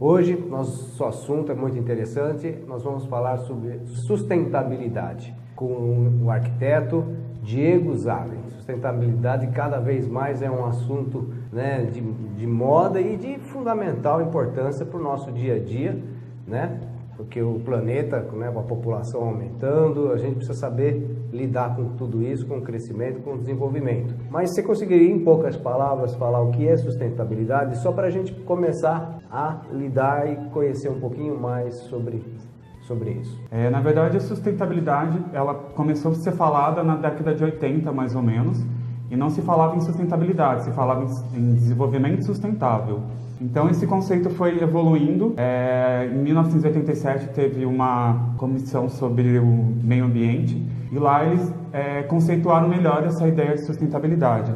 Hoje, 0.00 0.36
nosso 0.48 1.04
assunto 1.04 1.50
é 1.50 1.56
muito 1.56 1.76
interessante. 1.76 2.56
Nós 2.68 2.84
vamos 2.84 3.04
falar 3.06 3.36
sobre 3.38 3.80
sustentabilidade 3.84 5.34
com 5.56 6.20
o 6.22 6.30
arquiteto 6.30 7.04
Diego 7.42 7.96
Zalen. 7.96 8.38
Sustentabilidade 8.50 9.48
cada 9.48 9.80
vez 9.80 10.06
mais 10.06 10.40
é 10.40 10.48
um 10.48 10.64
assunto 10.64 11.34
né, 11.52 11.84
de, 11.86 12.00
de 12.00 12.46
moda 12.46 13.00
e 13.00 13.16
de 13.16 13.40
fundamental 13.40 14.22
importância 14.22 14.86
para 14.86 15.00
o 15.00 15.02
nosso 15.02 15.32
dia 15.32 15.56
a 15.56 15.58
dia, 15.58 16.00
né? 16.46 16.78
porque 17.16 17.42
o 17.42 17.58
planeta, 17.58 18.20
né, 18.34 18.46
a 18.46 18.62
população 18.62 19.22
aumentando, 19.22 20.12
a 20.12 20.16
gente 20.16 20.36
precisa 20.36 20.56
saber 20.56 21.17
lidar 21.32 21.76
com 21.76 21.96
tudo 21.96 22.22
isso, 22.22 22.46
com 22.46 22.58
o 22.58 22.62
crescimento, 22.62 23.20
com 23.22 23.34
o 23.34 23.38
desenvolvimento. 23.38 24.14
Mas 24.30 24.50
você 24.50 24.62
conseguiria, 24.62 25.10
em 25.10 25.20
poucas 25.20 25.56
palavras, 25.56 26.14
falar 26.14 26.40
o 26.40 26.50
que 26.50 26.66
é 26.66 26.76
sustentabilidade, 26.76 27.78
só 27.78 27.92
para 27.92 28.06
a 28.06 28.10
gente 28.10 28.32
começar 28.32 29.18
a 29.30 29.60
lidar 29.72 30.30
e 30.30 30.36
conhecer 30.50 30.88
um 30.88 31.00
pouquinho 31.00 31.38
mais 31.38 31.74
sobre 31.74 32.22
sobre 32.88 33.10
isso? 33.10 33.38
É, 33.50 33.68
na 33.68 33.80
verdade, 33.80 34.16
a 34.16 34.20
sustentabilidade 34.20 35.22
ela 35.34 35.54
começou 35.54 36.12
a 36.12 36.14
ser 36.14 36.32
falada 36.32 36.82
na 36.82 36.96
década 36.96 37.34
de 37.34 37.44
80, 37.44 37.92
mais 37.92 38.16
ou 38.16 38.22
menos, 38.22 38.64
e 39.10 39.16
não 39.16 39.28
se 39.28 39.42
falava 39.42 39.76
em 39.76 39.80
sustentabilidade, 39.80 40.64
se 40.64 40.72
falava 40.72 41.04
em 41.34 41.54
desenvolvimento 41.54 42.24
sustentável. 42.24 43.02
Então 43.40 43.68
esse 43.68 43.86
conceito 43.86 44.30
foi 44.30 44.62
evoluindo. 44.62 45.34
É, 45.36 46.10
em 46.12 46.18
1987 46.18 47.28
teve 47.28 47.64
uma 47.64 48.32
comissão 48.36 48.88
sobre 48.88 49.38
o 49.38 49.46
meio 49.82 50.04
ambiente 50.04 50.60
e 50.90 50.98
lá 50.98 51.24
eles 51.24 51.52
é, 51.72 52.02
conceituaram 52.02 52.68
melhor 52.68 53.04
essa 53.04 53.26
ideia 53.26 53.54
de 53.54 53.64
sustentabilidade. 53.64 54.54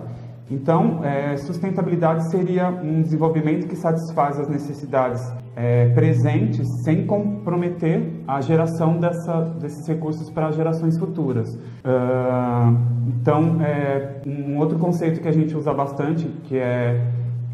Então, 0.50 1.02
é, 1.02 1.34
sustentabilidade 1.38 2.30
seria 2.30 2.68
um 2.68 3.00
desenvolvimento 3.00 3.66
que 3.66 3.74
satisfaz 3.74 4.38
as 4.38 4.48
necessidades 4.48 5.32
é, 5.56 5.88
presentes 5.94 6.68
sem 6.84 7.06
comprometer 7.06 8.22
a 8.28 8.38
geração 8.42 8.98
dessa, 8.98 9.40
desses 9.60 9.86
recursos 9.86 10.28
para 10.28 10.50
gerações 10.50 10.98
futuras. 10.98 11.54
Uh, 11.54 12.76
então, 13.08 13.62
é, 13.62 14.20
um 14.26 14.58
outro 14.58 14.78
conceito 14.78 15.22
que 15.22 15.28
a 15.28 15.32
gente 15.32 15.56
usa 15.56 15.72
bastante, 15.72 16.26
que 16.44 16.58
é 16.58 17.00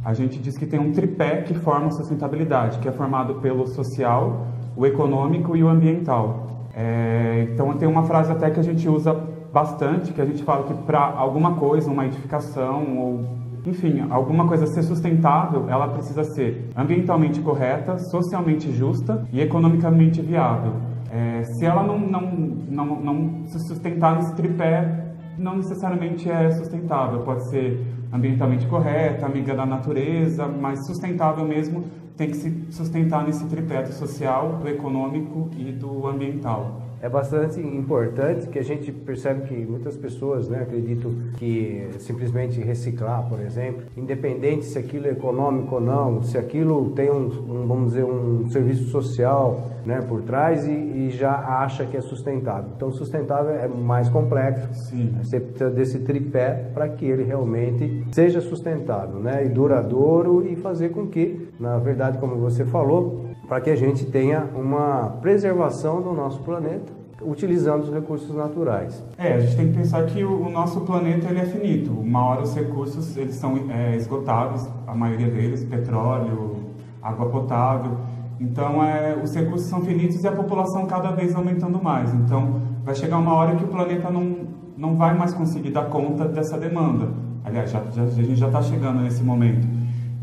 a 0.08 0.14
gente 0.14 0.38
diz 0.38 0.56
que 0.56 0.64
tem 0.64 0.80
um 0.80 0.90
tripé 0.90 1.42
que 1.42 1.52
forma 1.52 1.88
a 1.88 1.90
sustentabilidade, 1.90 2.78
que 2.78 2.88
é 2.88 2.92
formado 2.92 3.34
pelo 3.42 3.66
social, 3.66 4.46
o 4.74 4.86
econômico 4.86 5.54
e 5.54 5.62
o 5.62 5.68
ambiental. 5.68 6.46
É, 6.74 7.46
então 7.52 7.74
tem 7.74 7.86
uma 7.86 8.02
frase 8.04 8.32
até 8.32 8.48
que 8.48 8.58
a 8.58 8.62
gente 8.62 8.88
usa 8.88 9.12
bastante, 9.52 10.14
que 10.14 10.22
a 10.22 10.24
gente 10.24 10.42
fala 10.44 10.64
que 10.64 10.72
para 10.72 10.98
alguma 10.98 11.56
coisa, 11.56 11.90
uma 11.90 12.06
edificação 12.06 12.96
ou 12.96 13.38
enfim, 13.66 14.06
alguma 14.08 14.48
coisa 14.48 14.66
ser 14.68 14.82
sustentável, 14.82 15.68
ela 15.68 15.88
precisa 15.88 16.24
ser 16.24 16.70
ambientalmente 16.74 17.38
correta, 17.42 17.98
socialmente 17.98 18.72
justa 18.72 19.26
e 19.30 19.42
economicamente 19.42 20.22
viável. 20.22 20.72
É, 21.12 21.42
se 21.42 21.66
ela 21.66 21.82
não, 21.82 21.98
não, 21.98 22.22
não, 22.70 22.86
não 22.86 23.46
se 23.46 23.58
sustentar 23.68 24.16
nesse 24.16 24.34
tripé, 24.34 25.08
não 25.36 25.56
necessariamente 25.56 26.30
é 26.30 26.50
sustentável. 26.50 27.20
Pode 27.20 27.46
ser 27.50 27.97
ambientalmente 28.12 28.66
correta, 28.66 29.26
amiga 29.26 29.54
da 29.54 29.66
natureza, 29.66 30.46
mas 30.46 30.86
sustentável 30.86 31.44
mesmo 31.44 31.84
tem 32.16 32.30
que 32.30 32.36
se 32.36 32.66
sustentar 32.70 33.24
nesse 33.24 33.46
tripé 33.46 33.82
do 33.82 33.92
social, 33.92 34.58
do 34.58 34.68
econômico 34.68 35.50
e 35.56 35.72
do 35.72 36.06
ambiental 36.06 36.87
é 37.00 37.08
bastante 37.08 37.60
importante 37.60 38.48
que 38.48 38.58
a 38.58 38.64
gente 38.64 38.90
percebe 38.90 39.46
que 39.48 39.54
muitas 39.54 39.96
pessoas 39.96 40.48
né, 40.48 40.60
acreditam 40.62 41.12
que 41.36 41.88
simplesmente 41.98 42.60
reciclar, 42.60 43.28
por 43.28 43.40
exemplo, 43.40 43.82
independente 43.96 44.64
se 44.64 44.78
aquilo 44.78 45.06
é 45.06 45.10
econômico 45.10 45.76
ou 45.76 45.80
não, 45.80 46.22
se 46.22 46.36
aquilo 46.36 46.90
tem 46.90 47.10
um, 47.10 47.26
um 47.26 47.66
vamos 47.66 47.90
dizer, 47.90 48.04
um 48.04 48.48
serviço 48.50 48.84
social 48.90 49.70
né, 49.86 50.02
por 50.06 50.22
trás 50.22 50.66
e, 50.66 50.70
e, 50.70 51.10
já 51.10 51.32
acha 51.32 51.86
que 51.86 51.96
é 51.96 52.00
sustentável. 52.00 52.70
Então, 52.76 52.90
sustentável 52.90 53.52
é 53.52 53.68
mais 53.68 54.08
complexo. 54.08 54.68
Sim. 54.74 55.14
Você 55.22 55.40
precisa 55.40 55.70
desse 55.70 55.98
tripé 56.00 56.70
para 56.74 56.88
que 56.88 57.06
ele 57.06 57.24
realmente 57.24 58.04
seja 58.12 58.40
sustentável 58.40 59.20
né, 59.20 59.46
e 59.46 59.48
duradouro 59.48 60.46
e 60.46 60.56
fazer 60.56 60.90
com 60.90 61.06
que, 61.06 61.48
na 61.58 61.78
verdade, 61.78 62.18
como 62.18 62.36
você 62.36 62.64
falou, 62.64 63.27
para 63.48 63.60
que 63.60 63.70
a 63.70 63.76
gente 63.76 64.04
tenha 64.04 64.44
uma 64.54 65.16
preservação 65.22 66.02
do 66.02 66.12
nosso 66.12 66.40
planeta 66.40 66.92
utilizando 67.20 67.82
os 67.82 67.92
recursos 67.92 68.32
naturais. 68.34 69.02
É, 69.16 69.34
a 69.34 69.40
gente 69.40 69.56
tem 69.56 69.68
que 69.68 69.78
pensar 69.78 70.04
que 70.06 70.22
o, 70.22 70.46
o 70.46 70.50
nosso 70.50 70.82
planeta 70.82 71.28
ele 71.28 71.40
é 71.40 71.44
finito. 71.44 71.90
Uma 71.90 72.24
hora 72.24 72.42
os 72.42 72.54
recursos 72.54 73.16
eles 73.16 73.34
são 73.36 73.58
é, 73.70 73.96
esgotáveis, 73.96 74.68
a 74.86 74.94
maioria 74.94 75.28
deles, 75.28 75.64
petróleo, 75.64 76.56
água 77.02 77.28
potável. 77.28 77.96
Então, 78.38 78.84
é, 78.84 79.16
os 79.20 79.34
recursos 79.34 79.68
são 79.68 79.80
finitos 79.80 80.22
e 80.22 80.28
a 80.28 80.32
população 80.32 80.86
cada 80.86 81.10
vez 81.10 81.34
aumentando 81.34 81.82
mais. 81.82 82.14
Então, 82.14 82.60
vai 82.84 82.94
chegar 82.94 83.18
uma 83.18 83.34
hora 83.34 83.56
que 83.56 83.64
o 83.64 83.68
planeta 83.68 84.10
não, 84.10 84.36
não 84.76 84.94
vai 84.94 85.16
mais 85.16 85.34
conseguir 85.34 85.70
dar 85.70 85.86
conta 85.86 86.24
dessa 86.28 86.56
demanda. 86.56 87.08
Aliás, 87.44 87.70
já, 87.70 87.82
já, 87.90 88.02
a 88.02 88.10
gente 88.10 88.36
já 88.36 88.46
está 88.46 88.62
chegando 88.62 89.00
nesse 89.00 89.24
momento. 89.24 89.66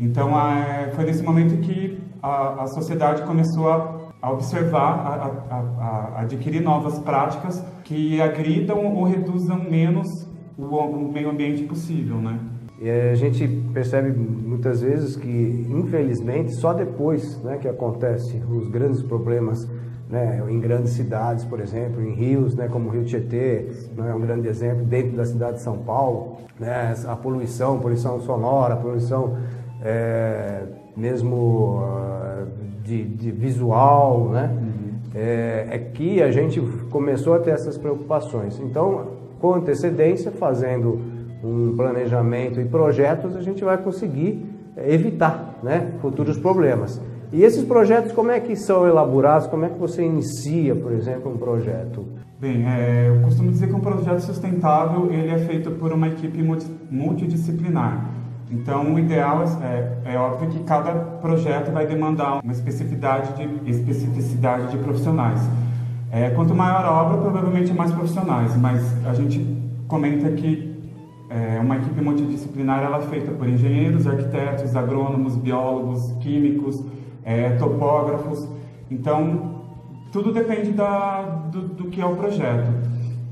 Então, 0.00 0.30
é, 0.40 0.90
foi 0.94 1.04
nesse 1.04 1.22
momento 1.22 1.60
que 1.60 2.05
a, 2.22 2.62
a 2.62 2.66
sociedade 2.66 3.22
começou 3.22 3.70
a, 3.70 4.10
a 4.20 4.30
observar, 4.32 4.80
a, 5.50 5.56
a, 5.56 6.20
adquirir 6.22 6.62
novas 6.62 6.98
práticas 6.98 7.64
que 7.84 8.20
agridam 8.20 8.94
ou 8.94 9.04
reduzam 9.04 9.58
menos 9.58 10.08
o, 10.58 10.64
o 10.64 11.12
meio 11.12 11.30
ambiente 11.30 11.64
possível, 11.64 12.16
né? 12.16 12.38
E 12.80 12.90
a 12.90 13.14
gente 13.14 13.48
percebe 13.72 14.12
muitas 14.12 14.82
vezes 14.82 15.16
que, 15.16 15.66
infelizmente, 15.70 16.54
só 16.56 16.74
depois 16.74 17.42
né, 17.42 17.56
que 17.56 17.66
acontecem 17.66 18.42
os 18.44 18.68
grandes 18.68 19.02
problemas 19.02 19.66
né, 20.10 20.42
em 20.48 20.60
grandes 20.60 20.92
cidades, 20.92 21.44
por 21.44 21.60
exemplo, 21.60 22.02
em 22.02 22.12
rios, 22.12 22.54
né, 22.54 22.68
como 22.68 22.88
o 22.88 22.92
Rio 22.92 23.04
Tietê, 23.04 23.66
né, 23.96 24.10
é 24.10 24.14
um 24.14 24.20
grande 24.20 24.46
exemplo, 24.46 24.84
dentro 24.84 25.16
da 25.16 25.24
cidade 25.24 25.56
de 25.56 25.62
São 25.62 25.78
Paulo, 25.78 26.36
né, 26.60 26.94
a 27.06 27.16
poluição, 27.16 27.78
poluição 27.78 28.20
sonora, 28.20 28.76
poluição 28.76 29.36
é, 29.82 30.62
mesmo 30.96 31.80
uh, 31.80 32.46
de, 32.82 33.04
de, 33.04 33.30
visual, 33.30 34.30
né? 34.30 34.50
Uhum. 34.52 34.86
É, 35.14 35.68
é, 35.70 35.78
que 35.78 36.22
a 36.22 36.30
gente 36.30 36.60
começou 36.90 37.34
a 37.34 37.38
ter 37.38 37.50
essas 37.50 37.78
preocupações. 37.78 38.60
Então, 38.60 39.06
com 39.40 39.54
antecedência, 39.54 40.30
fazendo 40.30 41.00
um 41.42 41.74
planejamento 41.76 42.60
e 42.60 42.64
projetos, 42.64 43.34
a 43.36 43.40
gente 43.40 43.64
vai 43.64 43.78
conseguir 43.78 44.44
evitar 44.76 45.58
né, 45.62 45.92
futuros 46.00 46.38
problemas. 46.38 47.00
E 47.32 47.42
esses 47.42 47.64
projetos, 47.64 48.12
como 48.12 48.30
é 48.30 48.38
que 48.40 48.54
são 48.54 48.86
elaborados? 48.86 49.46
Como 49.46 49.64
é 49.64 49.68
que 49.68 49.78
você 49.78 50.02
inicia, 50.04 50.74
por 50.76 50.92
exemplo, 50.92 51.32
um 51.32 51.36
projeto? 51.36 52.04
Bem, 52.38 52.66
é, 52.66 53.08
eu 53.08 53.22
costumo 53.22 53.50
dizer 53.50 53.68
que 53.68 53.74
um 53.74 53.80
projeto 53.80 54.20
sustentável 54.20 55.10
ele 55.10 55.30
é 55.30 55.38
feito 55.38 55.70
por 55.72 55.92
uma 55.92 56.08
equipe 56.08 56.42
multidisciplinar. 56.90 58.15
Então, 58.50 58.94
o 58.94 58.98
ideal 58.98 59.44
é, 59.62 60.12
é, 60.12 60.18
óbvio 60.18 60.48
que 60.50 60.60
cada 60.60 60.92
projeto 60.92 61.72
vai 61.72 61.86
demandar 61.86 62.40
uma 62.42 62.52
especificidade 62.52 63.32
de, 63.34 63.70
especificidade 63.70 64.70
de 64.70 64.78
profissionais. 64.78 65.40
É, 66.12 66.30
quanto 66.30 66.54
maior 66.54 66.84
a 66.84 66.92
obra, 66.92 67.18
provavelmente 67.18 67.72
mais 67.72 67.90
profissionais, 67.90 68.56
mas 68.56 68.82
a 69.04 69.12
gente 69.14 69.44
comenta 69.88 70.30
que 70.30 70.76
é, 71.28 71.58
uma 71.60 71.76
equipe 71.76 72.00
multidisciplinar 72.00 72.84
ela 72.84 72.98
é 72.98 73.00
feita 73.02 73.32
por 73.32 73.48
engenheiros, 73.48 74.06
arquitetos, 74.06 74.76
agrônomos, 74.76 75.34
biólogos, 75.36 76.12
químicos, 76.20 76.84
é, 77.24 77.50
topógrafos. 77.56 78.48
Então, 78.88 79.56
tudo 80.12 80.32
depende 80.32 80.70
da, 80.70 81.22
do, 81.50 81.62
do 81.62 81.84
que 81.88 82.00
é 82.00 82.06
o 82.06 82.14
projeto. 82.14 82.85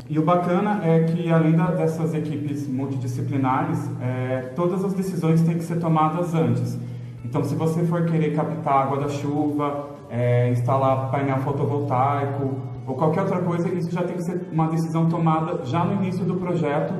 E 0.08 0.18
o 0.18 0.22
bacana 0.22 0.80
é 0.84 1.04
que, 1.04 1.30
além 1.30 1.52
da, 1.52 1.66
dessas 1.70 2.12
equipes 2.12 2.68
multidisciplinares, 2.68 3.90
é, 4.02 4.52
todas 4.54 4.84
as 4.84 4.92
decisões 4.92 5.40
têm 5.40 5.56
que 5.56 5.64
ser 5.64 5.80
tomadas 5.80 6.34
antes. 6.34 6.78
Então, 7.24 7.42
se 7.42 7.54
você 7.54 7.82
for 7.84 8.04
querer 8.04 8.34
captar 8.34 8.82
água 8.82 8.98
da 8.98 9.08
chuva, 9.08 9.88
é, 10.10 10.50
instalar 10.50 11.10
painel 11.10 11.38
fotovoltaico 11.38 12.54
ou 12.86 12.94
qualquer 12.94 13.22
outra 13.22 13.38
coisa, 13.38 13.66
isso 13.70 13.90
já 13.90 14.02
tem 14.02 14.16
que 14.16 14.24
ser 14.24 14.46
uma 14.52 14.68
decisão 14.68 15.08
tomada 15.08 15.64
já 15.64 15.82
no 15.84 15.94
início 15.94 16.24
do 16.24 16.34
projeto, 16.34 16.92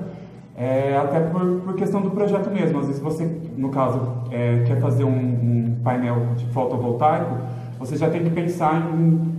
é, 0.56 0.96
até 0.96 1.20
por, 1.20 1.60
por, 1.60 1.74
questão 1.74 2.00
do 2.00 2.10
projeto 2.10 2.50
mesmo. 2.50 2.78
Às 2.78 2.86
vezes 2.86 3.02
você, 3.02 3.40
no 3.54 3.68
caso, 3.68 4.00
é, 4.30 4.62
quer 4.66 4.80
fazer 4.80 5.04
um, 5.04 5.10
um 5.10 5.80
painel 5.84 6.34
de 6.36 6.46
fotovoltaico, 6.46 7.36
você 7.78 7.96
já 7.98 8.08
tem 8.08 8.24
que 8.24 8.30
pensar 8.30 8.90
em 8.94 9.33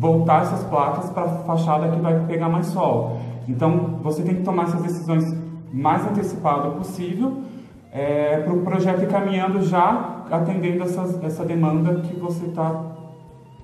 voltar 0.00 0.44
essas 0.44 0.64
placas 0.64 1.10
para 1.10 1.24
a 1.24 1.28
fachada 1.28 1.90
que 1.90 2.00
vai 2.00 2.18
pegar 2.20 2.48
mais 2.48 2.68
sol. 2.68 3.18
Então, 3.46 3.98
você 4.02 4.22
tem 4.22 4.36
que 4.36 4.42
tomar 4.42 4.62
essas 4.62 4.80
decisões 4.80 5.24
mais 5.70 6.06
antecipado 6.06 6.70
possível 6.70 7.42
é, 7.92 8.38
para 8.38 8.52
o 8.52 8.62
projeto 8.62 9.02
ir 9.02 9.08
caminhando 9.08 9.62
já 9.62 10.24
atendendo 10.30 10.84
essas, 10.84 11.22
essa 11.22 11.44
demanda 11.44 12.00
que 12.00 12.18
você 12.18 12.46
está 12.46 12.82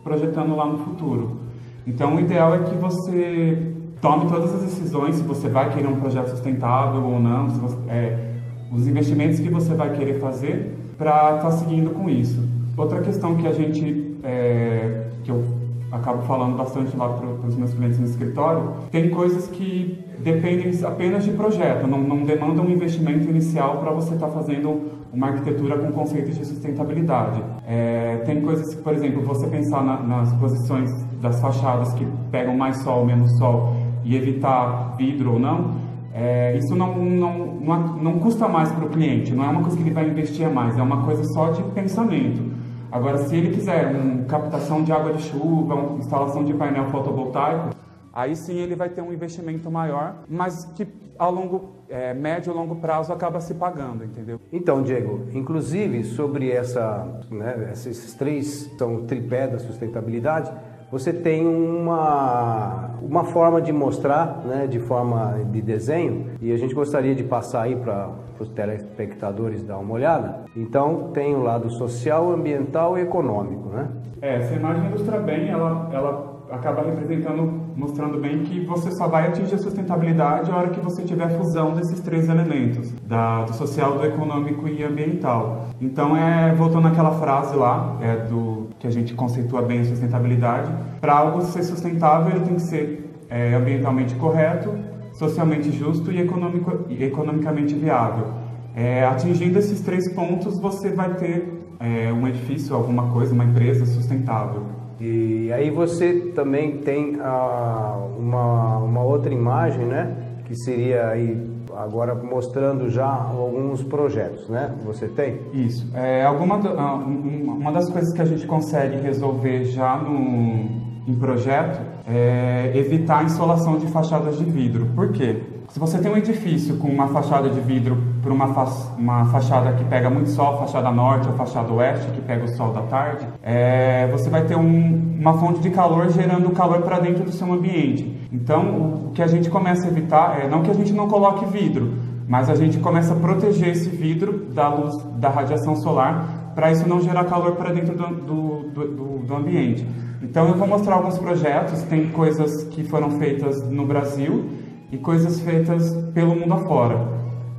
projetando 0.05 0.55
lá 0.55 0.67
no 0.67 0.79
futuro. 0.79 1.38
Então, 1.87 2.17
o 2.17 2.21
ideal 2.21 2.55
é 2.55 2.59
que 2.59 2.75
você 2.75 3.73
tome 4.03 4.29
todas 4.29 4.55
as 4.56 4.61
decisões, 4.61 5.17
se 5.17 5.23
você 5.23 5.49
vai 5.49 5.73
querer 5.73 5.88
um 5.88 5.97
projeto 5.97 6.29
sustentável 6.29 7.03
ou 7.03 7.19
não, 7.19 7.49
você, 7.49 7.77
é, 7.88 8.35
os 8.71 8.87
investimentos 8.87 9.41
que 9.41 9.49
você 9.49 9.73
vai 9.73 9.97
querer 9.97 10.21
fazer 10.21 10.77
para 10.99 11.37
estar 11.37 11.38
tá 11.38 11.50
seguindo 11.53 11.94
com 11.94 12.11
isso. 12.11 12.47
Outra 12.77 13.00
questão 13.00 13.37
que 13.37 13.47
a 13.47 13.53
gente, 13.53 14.19
é, 14.23 15.06
que 15.25 15.31
eu 15.31 15.66
acabo 15.97 16.23
falando 16.23 16.57
bastante 16.57 16.97
lá 16.97 17.09
para 17.09 17.49
os 17.49 17.57
meus 17.57 17.75
clientes 17.75 17.99
no 17.99 18.07
escritório, 18.07 18.73
tem 18.91 19.11
coisas 19.11 19.47
que 19.49 20.05
dependem 20.19 20.73
apenas 20.85 21.25
de 21.25 21.33
projeto, 21.33 21.87
não, 21.87 22.01
não 22.01 22.25
demandam 22.25 22.65
um 22.65 22.71
investimento 22.71 23.29
inicial 23.29 23.79
para 23.79 23.91
você 23.93 24.15
estar 24.15 24.27
tá 24.27 24.33
fazendo 24.33 24.91
uma 25.13 25.29
arquitetura 25.29 25.79
com 25.79 25.93
conceitos 25.93 26.37
de 26.37 26.45
sustentabilidade. 26.45 27.43
É, 27.67 28.23
tem 28.27 28.41
coisas, 28.41 28.75
por 28.75 28.93
exemplo, 28.93 29.23
você 29.23 29.47
pensar 29.47 29.83
na, 29.83 29.99
nas 30.03 30.33
posições 30.35 30.91
das 31.21 31.41
fachadas 31.41 31.93
que 31.95 32.07
pegam 32.31 32.57
mais 32.57 32.83
sol, 32.83 33.05
menos 33.07 33.37
sol 33.39 33.75
e 34.05 34.15
evitar 34.15 34.95
vidro 34.97 35.35
ou 35.35 35.39
não, 35.39 35.87
é, 36.15 36.57
isso 36.57 36.75
não, 36.75 36.97
não, 36.97 37.47
não, 37.61 37.97
não 37.97 38.19
custa 38.19 38.49
mais 38.49 38.73
para 38.73 38.87
o 38.87 38.89
cliente, 38.89 39.35
não 39.35 39.45
é 39.45 39.49
uma 39.49 39.61
coisa 39.61 39.77
que 39.77 39.83
ele 39.83 39.91
vai 39.91 40.09
investir 40.09 40.47
a 40.47 40.51
mais, 40.51 40.79
é 40.79 40.83
uma 40.83 41.05
coisa 41.05 41.23
só 41.25 41.51
de 41.51 41.63
pensamento. 41.75 42.56
Agora, 42.97 43.19
se 43.19 43.37
ele 43.37 43.51
quiser 43.55 43.95
uma 43.95 44.25
captação 44.25 44.83
de 44.83 44.91
água 44.91 45.13
de 45.13 45.23
chuva, 45.23 45.75
uma 45.75 45.99
instalação 45.99 46.43
de 46.43 46.55
painel 46.55 46.87
fotovoltaico, 46.87 47.77
aí 48.11 48.35
sim 48.35 48.57
ele 48.57 48.75
vai 48.75 48.89
ter 48.89 49.03
um 49.03 49.13
investimento 49.13 49.71
maior, 49.71 50.25
mas 50.27 50.65
que 50.75 50.89
a 51.19 51.29
longo, 51.29 51.75
é, 51.91 52.15
médio 52.15 52.51
e 52.51 52.57
longo 52.57 52.77
prazo 52.77 53.13
acaba 53.13 53.39
se 53.39 53.53
pagando, 53.53 54.03
entendeu? 54.03 54.41
Então, 54.51 54.83
Diego, 54.83 55.27
inclusive 55.35 56.05
sobre 56.05 56.51
essa, 56.51 57.07
né, 57.31 57.69
esses 57.71 58.15
três 58.15 58.71
são 58.79 59.05
tripé 59.05 59.47
da 59.47 59.59
sustentabilidade, 59.59 60.51
você 60.91 61.13
tem 61.13 61.47
uma, 61.47 62.93
uma 63.03 63.25
forma 63.25 63.61
de 63.61 63.73
mostrar, 63.75 64.43
né, 64.47 64.67
de 64.67 64.79
forma 64.79 65.41
de 65.51 65.61
desenho, 65.61 66.31
e 66.41 66.51
a 66.51 66.57
gente 66.57 66.75
gostaria 66.75 67.15
de 67.15 67.25
passar 67.25 67.63
aí 67.63 67.77
para 67.77 68.11
os 68.43 68.50
telespectadores 68.50 69.62
dar 69.62 69.79
uma 69.79 69.94
olhada. 69.94 70.41
Então, 70.56 71.11
tem 71.12 71.35
o 71.35 71.43
lado 71.43 71.71
social, 71.71 72.31
ambiental 72.31 72.97
e 72.99 73.03
econômico, 73.03 73.69
né? 73.69 73.88
É, 74.23 74.37
essa 74.37 74.55
imagem 74.55 74.87
ilustra 74.87 75.19
bem, 75.19 75.49
ela, 75.49 75.91
ela 75.93 76.37
acaba 76.50 76.83
representando, 76.83 77.43
mostrando 77.77 78.19
bem 78.19 78.41
que 78.41 78.65
você 78.65 78.91
só 78.93 79.09
vai 79.09 79.29
atingir 79.29 79.56
a 79.56 79.59
sustentabilidade 79.59 80.50
a 80.50 80.56
hora 80.56 80.71
que 80.71 80.81
você 80.81 81.03
tiver 81.03 81.25
a 81.25 81.31
fusão 81.31 81.73
desses 81.75 82.00
três 82.00 82.29
elementos, 82.29 82.93
da, 83.03 83.44
do 83.44 83.55
social, 83.55 83.99
do 83.99 84.06
econômico 84.06 84.69
e 84.69 84.83
ambiental. 84.85 85.69
Então, 85.81 86.17
é 86.17 86.53
voltando 86.55 86.88
àquela 86.88 87.12
frase 87.12 87.56
lá, 87.56 87.99
é 88.00 88.17
do 88.29 88.69
que 88.79 88.87
a 88.87 88.91
gente 88.91 89.15
conceitua 89.15 89.62
bem 89.62 89.81
a 89.81 89.85
sustentabilidade, 89.85 90.73
para 91.00 91.15
algo 91.15 91.43
ser 91.43 91.62
sustentável, 91.62 92.37
ele 92.37 92.44
tem 92.44 92.55
que 92.55 92.62
ser 92.62 93.11
é, 93.29 93.55
ambientalmente 93.55 94.15
correto, 94.15 94.73
socialmente 95.19 95.71
justo 95.71 96.13
e, 96.13 96.21
econômico, 96.21 96.85
e 96.89 97.03
economicamente 97.05 97.75
viável. 97.75 98.29
É, 98.75 99.05
atingindo 99.05 99.59
esses 99.59 99.81
três 99.81 100.13
pontos, 100.15 100.59
você 100.59 100.91
vai 100.91 101.15
ter 101.15 101.65
é, 101.81 102.13
um 102.13 102.27
edifício, 102.29 102.75
alguma 102.75 103.11
coisa, 103.11 103.33
uma 103.33 103.45
empresa 103.45 103.87
sustentável. 103.87 104.65
E 105.01 105.53
aí 105.53 105.71
você 105.71 106.33
também 106.35 106.79
tem 106.79 107.19
ah, 107.21 107.99
uma, 108.19 108.79
uma 108.79 109.03
outra 109.03 109.33
imagem, 109.33 109.85
né? 109.85 110.17
Que 110.45 110.55
seria 110.57 111.09
aí 111.09 111.57
agora 111.77 112.15
mostrando 112.15 112.89
já 112.89 113.07
alguns 113.07 113.83
projetos, 113.83 114.49
né? 114.49 114.75
Você 114.85 115.09
tem? 115.09 115.41
Isso. 115.53 115.87
É, 115.95 116.25
alguma, 116.25 116.57
ah, 116.57 116.95
uma 116.95 117.73
das 117.73 117.91
coisas 117.91 118.12
que 118.15 118.23
a 118.23 118.25
gente 118.25 118.47
consegue 118.47 118.97
resolver 118.99 119.65
já 119.65 119.97
no, 119.97 120.75
em 121.06 121.14
projeto 121.14 121.81
é 122.06 122.73
evitar 122.75 123.20
a 123.20 123.25
insolação 123.25 123.79
de 123.79 123.87
fachadas 123.87 124.37
de 124.38 124.44
vidro. 124.44 124.87
Por 124.94 125.12
quê? 125.12 125.43
Se 125.69 125.79
você 125.79 125.99
tem 125.99 126.11
um 126.11 126.17
edifício 126.17 126.76
com 126.76 126.88
uma 126.88 127.08
fachada 127.08 127.49
de 127.49 127.61
vidro 127.61 127.99
para 128.23 128.32
uma, 128.32 128.55
fa 128.55 128.64
uma 128.97 129.25
fachada 129.26 129.73
que 129.73 129.85
pega 129.85 130.08
muito 130.08 130.31
sol, 130.31 130.58
fachada 130.58 130.91
norte 130.91 131.29
ou 131.29 131.35
fachada 131.35 131.73
oeste, 131.73 132.11
que 132.12 132.20
pega 132.20 132.44
o 132.44 132.49
sol 132.49 132.73
da 132.73 132.82
tarde, 132.82 133.26
é, 133.43 134.06
você 134.08 134.31
vai 134.31 134.44
ter 134.44 134.56
um, 134.56 135.17
uma 135.19 135.35
fonte 135.35 135.61
de 135.61 135.70
calor 135.70 136.08
gerando 136.11 136.50
calor 136.50 136.82
para 136.82 137.00
dentro 137.00 137.25
do 137.25 137.32
seu 137.32 137.52
ambiente. 137.52 138.29
Então, 138.32 139.09
o 139.09 139.12
que 139.12 139.23
a 139.23 139.26
gente 139.26 139.50
começa 139.50 139.87
a 139.87 139.91
evitar 139.91 140.41
é 140.41 140.49
não 140.49 140.62
que 140.62 140.70
a 140.70 140.75
gente 140.75 140.93
não 140.93 141.09
coloque 141.09 141.44
vidro, 141.47 141.94
mas 142.29 142.49
a 142.49 142.55
gente 142.55 142.79
começa 142.79 143.12
a 143.12 143.17
proteger 143.17 143.70
esse 143.70 143.88
vidro 143.88 144.47
da 144.52 144.69
luz 144.69 144.97
da 145.19 145.29
radiação 145.29 145.76
solar 145.76 146.52
para 146.55 146.73
isso 146.73 146.88
não 146.88 147.02
gerar 147.02 147.25
calor 147.25 147.52
para 147.52 147.70
dentro 147.70 147.94
do, 147.94 148.06
do, 148.06 148.88
do, 148.88 149.19
do 149.26 149.37
ambiente. 149.37 149.87
Então, 150.28 150.49
eu 150.49 150.56
vou 150.56 150.67
mostrar 150.67 150.96
alguns 150.96 151.17
projetos, 151.19 151.82
tem 151.84 152.08
coisas 152.08 152.64
que 152.64 152.82
foram 152.82 153.12
feitas 153.12 153.62
no 153.70 153.87
Brasil 153.87 154.46
e 154.90 154.99
coisas 154.99 155.40
feitas 155.40 155.94
pelo 156.12 156.34
mundo 156.34 156.52
afora. 156.52 157.06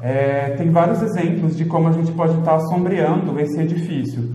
É, 0.02 0.50
tem 0.58 0.70
vários 0.70 1.02
exemplos 1.02 1.56
de 1.56 1.64
como 1.64 1.88
a 1.88 1.94
gente 1.94 2.12
pode 2.12 2.38
estar 2.38 2.60
sombreando 2.60 3.40
esse 3.40 3.60
edifício. 3.60 4.32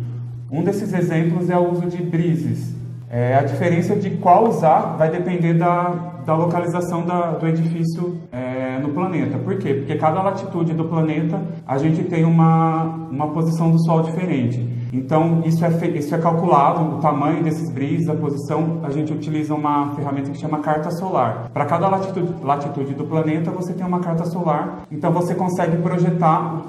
Um 0.51 0.65
desses 0.65 0.95
exemplos 0.95 1.51
é 1.51 1.59
o 1.59 1.71
uso 1.71 1.87
de 1.87 2.03
brises. 2.03 2.75
É, 3.09 3.37
a 3.37 3.43
diferença 3.43 3.95
de 3.95 4.11
qual 4.13 4.49
usar 4.49 4.97
vai 4.97 5.11
depender 5.11 5.53
da, 5.53 6.23
da 6.25 6.35
localização 6.35 7.05
da, 7.05 7.33
do 7.33 7.47
edifício 7.47 8.19
é, 8.33 8.79
no 8.79 8.89
planeta. 8.95 9.37
Por 9.39 9.59
quê? 9.59 9.75
Porque 9.75 9.95
cada 9.97 10.23
latitude 10.23 10.73
do 10.73 10.87
planeta 10.87 11.39
a 11.67 11.77
gente 11.77 12.03
tem 12.05 12.25
uma, 12.25 12.85
uma 13.11 13.29
posição 13.29 13.71
do 13.71 13.79
Sol 13.85 14.03
diferente. 14.03 14.82
Então, 14.93 15.43
isso 15.47 15.65
é, 15.65 15.71
isso 15.97 16.15
é 16.15 16.19
calculado, 16.19 16.97
o 16.97 17.01
tamanho 17.01 17.43
desses 17.43 17.71
brisas, 17.71 18.11
a 18.11 18.15
posição, 18.15 18.81
a 18.83 18.91
gente 18.91 19.11
utiliza 19.11 19.55
uma 19.55 19.95
ferramenta 19.95 20.31
que 20.31 20.37
chama 20.37 20.59
carta 20.59 20.91
solar. 20.91 21.51
Para 21.51 21.65
cada 21.65 21.89
latitude, 21.89 22.45
latitude, 22.45 22.93
do 22.93 23.05
planeta, 23.05 23.51
você 23.51 23.73
tem 23.73 23.87
uma 23.87 24.01
carta 24.01 24.27
solar, 24.27 24.83
então 24.93 25.11
você 25.11 25.35
consegue 25.35 25.79
projetar 25.79 26.63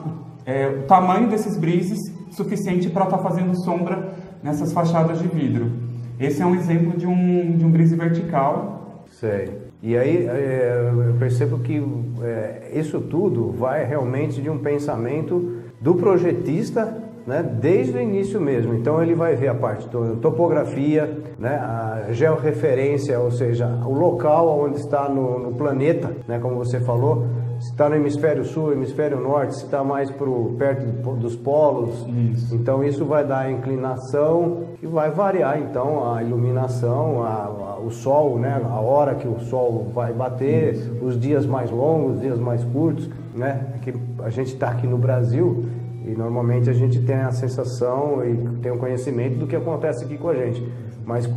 é, 0.46 0.68
o 0.68 0.84
tamanho 0.84 1.28
desses 1.28 1.58
brises 1.58 2.00
suficiente 2.32 2.90
para 2.90 3.04
estar 3.04 3.18
tá 3.18 3.24
fazendo 3.24 3.62
sombra 3.62 4.14
nessas 4.42 4.72
fachadas 4.72 5.20
de 5.20 5.28
vidro. 5.28 5.70
Esse 6.18 6.42
é 6.42 6.46
um 6.46 6.56
exemplo 6.56 6.98
de 6.98 7.06
um, 7.06 7.58
de 7.58 7.66
um 7.66 7.70
brise 7.70 7.98
vertical. 7.98 9.04
Sei. 9.12 9.52
E 9.82 9.98
aí 9.98 10.28
é, 10.28 10.92
eu 11.10 11.16
percebo 11.20 11.60
que 11.60 11.84
é, 12.22 12.72
isso 12.74 13.02
tudo 13.02 13.52
vai 13.52 13.86
realmente 13.86 14.42
de 14.42 14.50
um 14.50 14.60
pensamento 14.60 15.58
do 15.82 15.96
projetista 15.96 17.04
né, 17.26 17.44
desde 17.44 17.98
o 17.98 18.02
início 18.02 18.40
mesmo. 18.40 18.74
Então 18.76 19.02
ele 19.02 19.16
vai 19.16 19.36
ver 19.36 19.48
a 19.48 19.56
parte 19.56 19.88
toda, 19.88 20.16
topografia, 20.18 21.18
né, 21.40 21.56
a 21.56 22.08
georreferência, 22.12 23.20
ou 23.20 23.32
seja, 23.32 23.68
o 23.86 23.94
local 23.94 24.60
onde 24.60 24.78
está 24.78 25.08
no, 25.08 25.40
no 25.40 25.54
planeta, 25.54 26.12
né, 26.28 26.40
como 26.40 26.56
você 26.56 26.80
falou, 26.80 27.26
se 27.60 27.70
está 27.72 27.88
no 27.88 27.96
hemisfério 27.96 28.44
sul, 28.44 28.74
hemisfério 28.74 29.20
norte, 29.20 29.56
se 29.56 29.66
está 29.66 29.84
mais 29.84 30.12
pro, 30.12 30.54
perto 30.58 30.86
dos 31.16 31.36
polos. 31.36 32.06
Isso. 32.08 32.54
Então 32.54 32.84
isso 32.84 33.06
vai 33.06 33.26
dar 33.26 33.40
a 33.40 33.52
inclinação 33.52 34.64
que 34.80 34.88
vai 34.88 35.12
variar 35.12 35.60
então 35.60 36.14
a 36.14 36.22
iluminação, 36.22 37.24
a, 37.24 37.46
a, 37.46 37.80
o 37.80 37.90
sol, 37.90 38.38
né, 38.38 38.62
a 38.70 38.80
hora 38.80 39.16
que 39.16 39.28
o 39.28 39.40
sol 39.40 39.88
vai 39.94 40.12
bater, 40.12 40.74
isso. 40.74 40.92
os 41.02 41.18
dias 41.18 41.46
mais 41.46 41.72
longos, 41.72 42.16
os 42.16 42.22
dias 42.22 42.40
mais 42.40 42.64
curtos, 42.66 43.10
né? 43.34 43.66
Que 43.82 43.94
a 44.20 44.30
gente 44.30 44.54
está 44.54 44.70
aqui 44.70 44.88
no 44.88 44.98
Brasil 44.98 45.66
e 46.06 46.12
normalmente 46.12 46.70
a 46.70 46.74
gente 46.74 47.02
tem 47.02 47.16
a 47.16 47.32
sensação 47.32 48.24
e 48.26 48.60
tem 48.62 48.72
o 48.72 48.78
conhecimento 48.78 49.38
do 49.38 49.48
que 49.48 49.56
acontece 49.56 50.06
aqui 50.06 50.18
com 50.18 50.30
a 50.30 50.36
gente. 50.36 50.64
Mas 51.06 51.30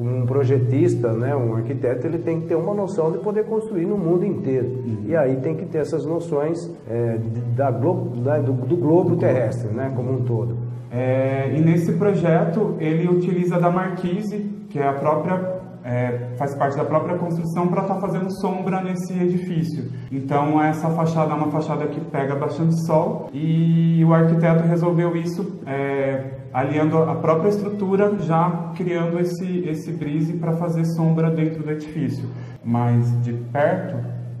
um 0.00 0.26
projetista, 0.26 1.12
né, 1.12 1.34
um 1.34 1.54
arquiteto, 1.54 2.06
ele 2.06 2.18
tem 2.18 2.40
que 2.40 2.48
ter 2.48 2.54
uma 2.54 2.74
noção 2.74 3.12
de 3.12 3.18
poder 3.18 3.44
construir 3.44 3.86
no 3.86 3.96
mundo 3.96 4.24
inteiro. 4.24 4.66
Uhum. 4.66 5.04
E 5.06 5.16
aí 5.16 5.36
tem 5.36 5.54
que 5.54 5.66
ter 5.66 5.78
essas 5.78 6.04
noções 6.04 6.70
é, 6.88 7.18
da 7.54 7.70
glo 7.70 8.10
da, 8.16 8.38
do, 8.38 8.52
do, 8.52 8.76
globo 8.76 9.16
terrestre, 9.16 9.68
né, 9.72 9.92
como 9.94 10.12
um 10.12 10.24
todo. 10.24 10.56
É, 10.90 11.52
e 11.54 11.60
nesse 11.60 11.92
projeto 11.92 12.76
ele 12.78 13.08
utiliza 13.08 13.58
da 13.58 13.70
marquise, 13.70 14.38
que 14.68 14.78
é 14.78 14.86
a 14.86 14.92
própria 14.92 15.61
é, 15.84 16.30
faz 16.36 16.54
parte 16.54 16.76
da 16.76 16.84
própria 16.84 17.16
construção 17.16 17.68
para 17.68 17.82
estar 17.82 17.94
tá 17.94 18.00
fazendo 18.00 18.30
sombra 18.40 18.80
nesse 18.80 19.12
edifício. 19.12 19.90
Então 20.10 20.62
essa 20.62 20.88
fachada 20.90 21.32
é 21.32 21.34
uma 21.34 21.50
fachada 21.50 21.86
que 21.86 22.00
pega 22.00 22.34
bastante 22.36 22.84
sol 22.86 23.28
e 23.32 24.04
o 24.04 24.12
arquiteto 24.12 24.64
resolveu 24.64 25.16
isso 25.16 25.60
é, 25.66 26.38
aliando 26.52 26.98
a 26.98 27.14
própria 27.16 27.48
estrutura, 27.48 28.18
já 28.20 28.72
criando 28.76 29.18
esse 29.18 29.66
esse 29.68 29.92
brise 29.92 30.34
para 30.34 30.52
fazer 30.56 30.84
sombra 30.84 31.30
dentro 31.30 31.62
do 31.62 31.70
edifício. 31.70 32.28
Mas 32.64 33.10
de 33.22 33.32
perto, 33.32 33.96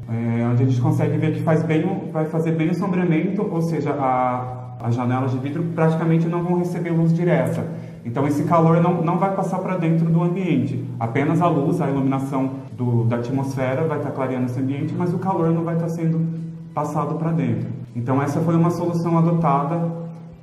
é, 0.08 0.46
onde 0.46 0.62
a 0.62 0.66
gente 0.66 0.80
consegue 0.80 1.16
ver 1.16 1.32
que 1.32 1.42
faz 1.42 1.62
bem, 1.62 2.10
vai 2.12 2.26
fazer 2.26 2.52
bem 2.52 2.70
o 2.70 2.74
sombreamento, 2.74 3.42
ou 3.42 3.62
seja, 3.62 3.90
a, 3.92 4.76
as 4.80 4.94
janelas 4.94 5.30
de 5.30 5.38
vidro 5.38 5.62
praticamente 5.74 6.28
não 6.28 6.42
vão 6.42 6.58
receber 6.58 6.90
luz 6.90 7.12
direta. 7.12 7.64
Então 8.04 8.26
esse 8.26 8.44
calor 8.44 8.80
não, 8.80 9.02
não 9.02 9.18
vai 9.18 9.34
passar 9.34 9.58
para 9.58 9.76
dentro 9.76 10.06
do 10.06 10.22
ambiente. 10.22 10.84
Apenas 10.98 11.40
a 11.40 11.48
luz, 11.48 11.80
a 11.80 11.88
iluminação 11.88 12.50
do, 12.76 13.04
da 13.04 13.16
atmosfera 13.16 13.86
vai 13.86 13.98
estar 13.98 14.10
tá 14.10 14.14
clareando 14.14 14.46
esse 14.46 14.58
ambiente, 14.58 14.94
mas 14.96 15.14
o 15.14 15.18
calor 15.18 15.50
não 15.50 15.62
vai 15.62 15.74
estar 15.74 15.86
tá 15.86 15.92
sendo 15.92 16.26
passado 16.74 17.14
para 17.14 17.30
dentro. 17.30 17.68
Então 17.94 18.20
essa 18.20 18.40
foi 18.40 18.56
uma 18.56 18.70
solução 18.70 19.16
adotada 19.18 19.80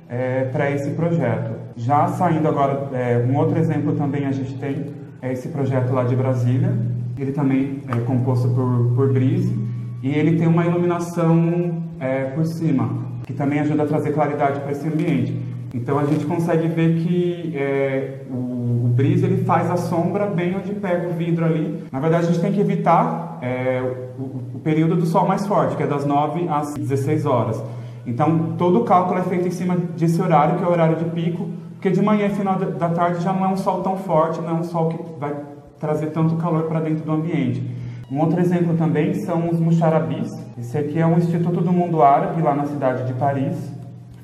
é, 0.08 0.44
para 0.44 0.70
esse 0.70 0.90
projeto. 0.90 1.52
Já 1.76 2.08
saindo 2.08 2.48
agora, 2.48 2.88
é, 2.92 3.26
um 3.28 3.36
outro 3.36 3.58
exemplo 3.58 3.92
também 3.92 4.26
a 4.26 4.32
gente 4.32 4.54
tem 4.54 4.86
é 5.22 5.32
esse 5.32 5.48
projeto 5.48 5.92
lá 5.92 6.04
de 6.04 6.16
Brasília. 6.16 6.72
Ele 7.18 7.32
também 7.32 7.82
é 7.88 8.00
composto 8.00 8.48
por, 8.48 8.92
por 8.94 9.12
brise 9.12 9.54
e 10.02 10.08
ele 10.10 10.38
tem 10.38 10.46
uma 10.46 10.64
iluminação 10.64 11.82
é, 12.00 12.24
por 12.24 12.46
cima, 12.46 12.88
que 13.26 13.34
também 13.34 13.60
ajuda 13.60 13.82
a 13.82 13.86
trazer 13.86 14.12
claridade 14.12 14.60
para 14.60 14.72
esse 14.72 14.88
ambiente. 14.88 15.36
Então 15.72 15.98
a 15.98 16.04
gente 16.04 16.24
consegue 16.26 16.68
ver 16.68 16.96
que 16.96 17.52
é, 17.56 18.22
o, 18.30 18.34
o 18.34 18.94
ele 18.98 19.44
faz 19.44 19.70
a 19.70 19.76
sombra 19.76 20.26
bem 20.26 20.56
onde 20.56 20.74
pega 20.74 21.08
o 21.08 21.12
vidro 21.12 21.44
ali. 21.44 21.84
Na 21.90 22.00
verdade 22.00 22.24
a 22.24 22.28
gente 22.28 22.40
tem 22.40 22.52
que 22.52 22.60
evitar 22.60 23.38
é, 23.40 23.82
o, 24.18 24.56
o 24.56 24.60
período 24.62 24.96
do 24.96 25.06
sol 25.06 25.26
mais 25.26 25.46
forte, 25.46 25.76
que 25.76 25.82
é 25.82 25.86
das 25.86 26.04
9 26.04 26.48
às 26.48 26.74
16 26.74 27.24
horas. 27.24 27.62
Então 28.06 28.54
todo 28.58 28.80
o 28.80 28.84
cálculo 28.84 29.18
é 29.20 29.22
feito 29.22 29.48
em 29.48 29.50
cima 29.50 29.76
desse 29.76 30.20
horário, 30.20 30.58
que 30.58 30.64
é 30.64 30.66
o 30.66 30.70
horário 30.70 30.96
de 30.96 31.04
pico, 31.06 31.48
porque 31.72 31.90
de 31.90 32.02
manhã 32.02 32.26
e 32.26 32.30
final 32.30 32.56
da 32.56 32.88
tarde 32.90 33.22
já 33.22 33.32
não 33.32 33.44
é 33.44 33.48
um 33.48 33.56
sol 33.56 33.82
tão 33.82 33.96
forte, 33.96 34.40
não 34.40 34.50
é 34.50 34.54
um 34.54 34.64
sol 34.64 34.88
que 34.88 34.98
vai 35.18 35.34
trazer 35.78 36.08
tanto 36.08 36.36
calor 36.36 36.64
para 36.64 36.80
dentro 36.80 37.04
do 37.04 37.12
ambiente. 37.12 37.62
Um 38.10 38.18
outro 38.18 38.40
exemplo 38.40 38.76
também 38.76 39.14
são 39.14 39.48
os 39.48 39.60
muxarabis. 39.60 40.28
Esse 40.58 40.76
aqui 40.76 40.98
é 40.98 41.06
um 41.06 41.16
Instituto 41.16 41.60
do 41.60 41.72
Mundo 41.72 42.02
Árabe, 42.02 42.42
lá 42.42 42.54
na 42.54 42.66
cidade 42.66 43.06
de 43.06 43.14
Paris, 43.14 43.56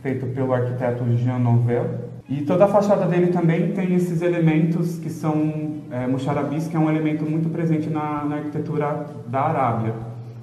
feito 0.06 0.26
pelo 0.26 0.52
arquiteto 0.52 1.04
Jean 1.16 1.40
Nouvel. 1.40 2.06
E 2.28 2.42
toda 2.42 2.64
a 2.64 2.68
fachada 2.68 3.06
dele 3.06 3.28
também 3.28 3.72
tem 3.72 3.94
esses 3.94 4.22
elementos 4.22 4.98
que 4.98 5.10
são 5.10 5.80
é, 5.90 6.06
muxarabis, 6.06 6.68
que 6.68 6.76
é 6.76 6.78
um 6.78 6.88
elemento 6.88 7.28
muito 7.28 7.48
presente 7.48 7.90
na, 7.90 8.24
na 8.24 8.36
arquitetura 8.36 9.06
da 9.26 9.40
Arábia. 9.42 9.94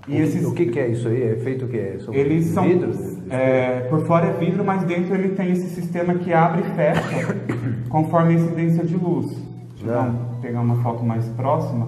E 0.08 0.16
o, 0.16 0.24
esses, 0.24 0.46
o 0.46 0.54
que, 0.54 0.66
que, 0.66 0.80
é 0.80 0.88
isso 0.90 1.08
aí? 1.08 1.24
É 1.24 1.36
feito 1.38 1.64
o 1.64 1.68
que? 1.70 2.00
São 2.00 2.14
eles 2.14 2.46
são 2.48 2.64
vidros? 2.64 3.18
É, 3.30 3.88
por 3.90 4.06
fora 4.06 4.28
é 4.28 4.34
vidro, 4.34 4.66
mas 4.66 4.84
dentro 4.84 5.16
ele 5.16 5.30
tem 5.30 5.52
esse 5.52 5.70
sistema 5.70 6.14
que 6.16 6.34
abre 6.34 6.62
e 6.62 6.76
fecha 6.76 7.36
conforme 7.88 8.34
a 8.34 8.36
incidência 8.36 8.84
de 8.84 8.96
luz. 8.96 9.32
Deixa 9.78 9.94
eu 9.94 10.14
pegar 10.42 10.60
uma 10.60 10.82
foto 10.84 11.04
mais 11.04 11.26
próxima. 11.30 11.88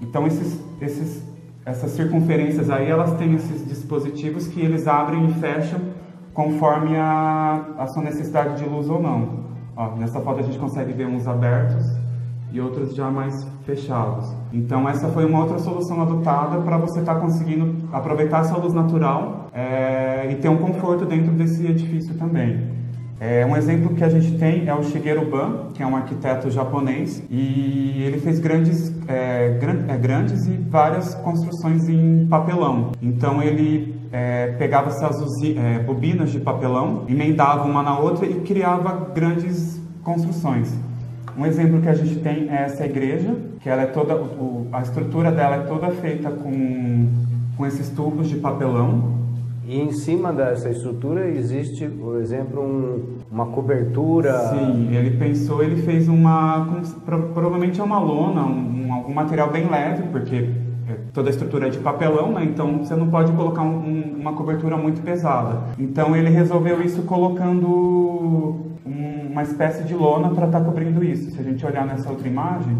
Então 0.00 0.26
esses, 0.28 0.60
esses, 0.80 1.24
essas 1.66 1.90
circunferências 1.92 2.70
aí, 2.70 2.88
elas 2.88 3.16
têm 3.16 3.34
esses 3.34 3.66
dispositivos 3.66 4.46
que 4.46 4.60
eles 4.60 4.86
abrem 4.86 5.28
e 5.28 5.34
fecham 5.34 5.80
conforme 6.34 6.96
a, 6.96 7.64
a 7.78 7.86
sua 7.86 8.02
necessidade 8.02 8.62
de 8.62 8.68
luz 8.68 8.90
ou 8.90 9.00
não. 9.00 9.44
Ó, 9.76 9.96
nessa 9.96 10.20
foto 10.20 10.40
a 10.40 10.42
gente 10.42 10.58
consegue 10.58 10.92
ver 10.92 11.06
uns 11.06 11.26
abertos 11.26 11.84
e 12.52 12.60
outros 12.60 12.94
já 12.94 13.10
mais 13.10 13.44
fechados. 13.64 14.32
Então 14.52 14.88
essa 14.88 15.08
foi 15.08 15.24
uma 15.24 15.40
outra 15.40 15.58
solução 15.58 16.02
adotada 16.02 16.60
para 16.60 16.76
você 16.76 17.00
estar 17.00 17.14
tá 17.14 17.20
conseguindo 17.20 17.88
aproveitar 17.92 18.40
essa 18.40 18.56
luz 18.56 18.74
natural 18.74 19.48
é, 19.52 20.28
e 20.30 20.36
ter 20.36 20.48
um 20.48 20.58
conforto 20.58 21.06
dentro 21.06 21.32
desse 21.32 21.66
edifício 21.66 22.14
também. 22.16 22.73
É, 23.20 23.46
um 23.46 23.56
exemplo 23.56 23.94
que 23.94 24.02
a 24.02 24.08
gente 24.08 24.36
tem 24.38 24.68
é 24.68 24.74
o 24.74 24.82
Shigeru 24.82 25.30
Ban, 25.30 25.68
que 25.72 25.82
é 25.82 25.86
um 25.86 25.94
arquiteto 25.94 26.50
japonês, 26.50 27.22
e 27.30 28.02
ele 28.02 28.18
fez 28.18 28.40
grandes, 28.40 28.92
é, 29.06 29.56
gran, 29.60 29.84
é, 29.88 29.96
grandes 29.96 30.46
e 30.46 30.52
várias 30.52 31.14
construções 31.14 31.88
em 31.88 32.26
papelão. 32.26 32.92
Então 33.00 33.42
ele 33.42 33.94
é, 34.12 34.48
pegava 34.58 34.88
essas 34.88 35.42
é, 35.42 35.78
bobinas 35.78 36.30
de 36.30 36.40
papelão, 36.40 37.04
emendava 37.08 37.64
uma 37.64 37.82
na 37.82 37.98
outra 37.98 38.26
e 38.26 38.34
criava 38.40 39.10
grandes 39.14 39.80
construções. 40.02 40.74
Um 41.36 41.46
exemplo 41.46 41.80
que 41.80 41.88
a 41.88 41.94
gente 41.94 42.16
tem 42.16 42.48
é 42.50 42.64
essa 42.64 42.84
igreja, 42.84 43.34
que 43.60 43.68
ela 43.68 43.82
é 43.82 43.86
toda, 43.86 44.16
o, 44.16 44.68
a 44.72 44.82
estrutura 44.82 45.32
dela 45.32 45.56
é 45.56 45.60
toda 45.60 45.88
feita 45.90 46.30
com, 46.30 47.08
com 47.56 47.66
esses 47.66 47.88
tubos 47.90 48.28
de 48.28 48.36
papelão 48.36 49.23
e 49.66 49.80
em 49.80 49.92
cima 49.92 50.32
dessa 50.32 50.68
estrutura 50.68 51.26
existe, 51.26 51.86
por 51.88 52.20
exemplo, 52.20 52.62
um, 52.62 53.16
uma 53.30 53.46
cobertura. 53.46 54.50
Sim, 54.50 54.94
ele 54.94 55.16
pensou, 55.16 55.62
ele 55.62 55.80
fez 55.82 56.06
uma. 56.06 56.82
provavelmente 57.32 57.80
é 57.80 57.84
uma 57.84 57.98
lona, 57.98 58.44
um, 58.44 58.92
algum 58.92 59.14
material 59.14 59.50
bem 59.50 59.68
leve, 59.70 60.02
porque 60.12 60.50
é, 60.86 60.96
toda 61.14 61.30
a 61.30 61.32
estrutura 61.32 61.68
é 61.68 61.70
de 61.70 61.78
papelão, 61.78 62.32
né? 62.32 62.44
Então 62.44 62.84
você 62.84 62.94
não 62.94 63.08
pode 63.08 63.32
colocar 63.32 63.62
um, 63.62 64.16
uma 64.20 64.34
cobertura 64.34 64.76
muito 64.76 65.00
pesada. 65.02 65.62
Então 65.78 66.14
ele 66.14 66.28
resolveu 66.28 66.82
isso 66.82 67.02
colocando 67.02 68.74
uma 68.84 69.42
espécie 69.42 69.82
de 69.82 69.94
lona 69.94 70.28
para 70.28 70.46
estar 70.46 70.60
tá 70.60 70.64
cobrindo 70.64 71.02
isso. 71.02 71.30
Se 71.30 71.40
a 71.40 71.42
gente 71.42 71.64
olhar 71.64 71.86
nessa 71.86 72.08
outra 72.10 72.28
imagem, 72.28 72.76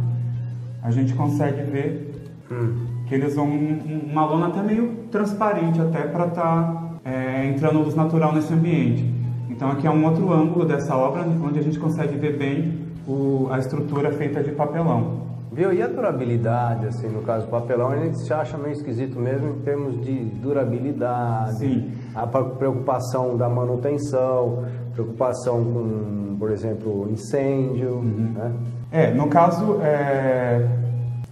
a 0.82 0.90
gente 0.90 1.14
consegue 1.14 1.62
ver. 1.62 2.12
Hum 2.52 2.93
que 3.06 3.14
eles 3.14 3.32
usam 3.32 3.46
uma 3.46 4.24
lona 4.24 4.48
até 4.48 4.62
meio 4.62 5.04
transparente 5.10 5.80
até 5.80 6.02
para 6.02 6.26
estar 6.26 6.42
tá, 6.42 6.90
é, 7.04 7.46
entrando 7.46 7.80
luz 7.80 7.94
natural 7.94 8.32
nesse 8.32 8.52
ambiente. 8.52 9.12
Então 9.48 9.70
aqui 9.70 9.86
é 9.86 9.90
um 9.90 10.04
outro 10.04 10.32
ângulo 10.32 10.64
dessa 10.64 10.96
obra 10.96 11.22
onde 11.22 11.58
a 11.58 11.62
gente 11.62 11.78
consegue 11.78 12.16
ver 12.16 12.36
bem 12.36 12.84
o, 13.06 13.48
a 13.50 13.58
estrutura 13.58 14.10
feita 14.12 14.42
de 14.42 14.52
papelão. 14.52 15.24
Viu? 15.52 15.72
E 15.72 15.80
a 15.80 15.86
durabilidade, 15.86 16.86
assim, 16.86 17.06
no 17.06 17.22
caso 17.22 17.46
do 17.46 17.50
papelão, 17.50 17.90
a 17.90 17.96
gente 17.96 18.18
se 18.18 18.32
acha 18.32 18.58
meio 18.58 18.72
esquisito 18.72 19.20
mesmo 19.20 19.50
em 19.50 19.60
termos 19.60 20.04
de 20.04 20.12
durabilidade. 20.42 21.58
Sim. 21.58 21.92
A 22.12 22.26
preocupação 22.26 23.36
da 23.36 23.48
manutenção, 23.48 24.64
preocupação 24.92 25.62
com, 25.62 26.36
por 26.40 26.50
exemplo, 26.50 27.08
incêndio, 27.08 27.90
uhum. 27.90 28.32
né? 28.34 28.52
É, 28.90 29.10
no 29.12 29.28
caso, 29.28 29.80
é, 29.80 30.66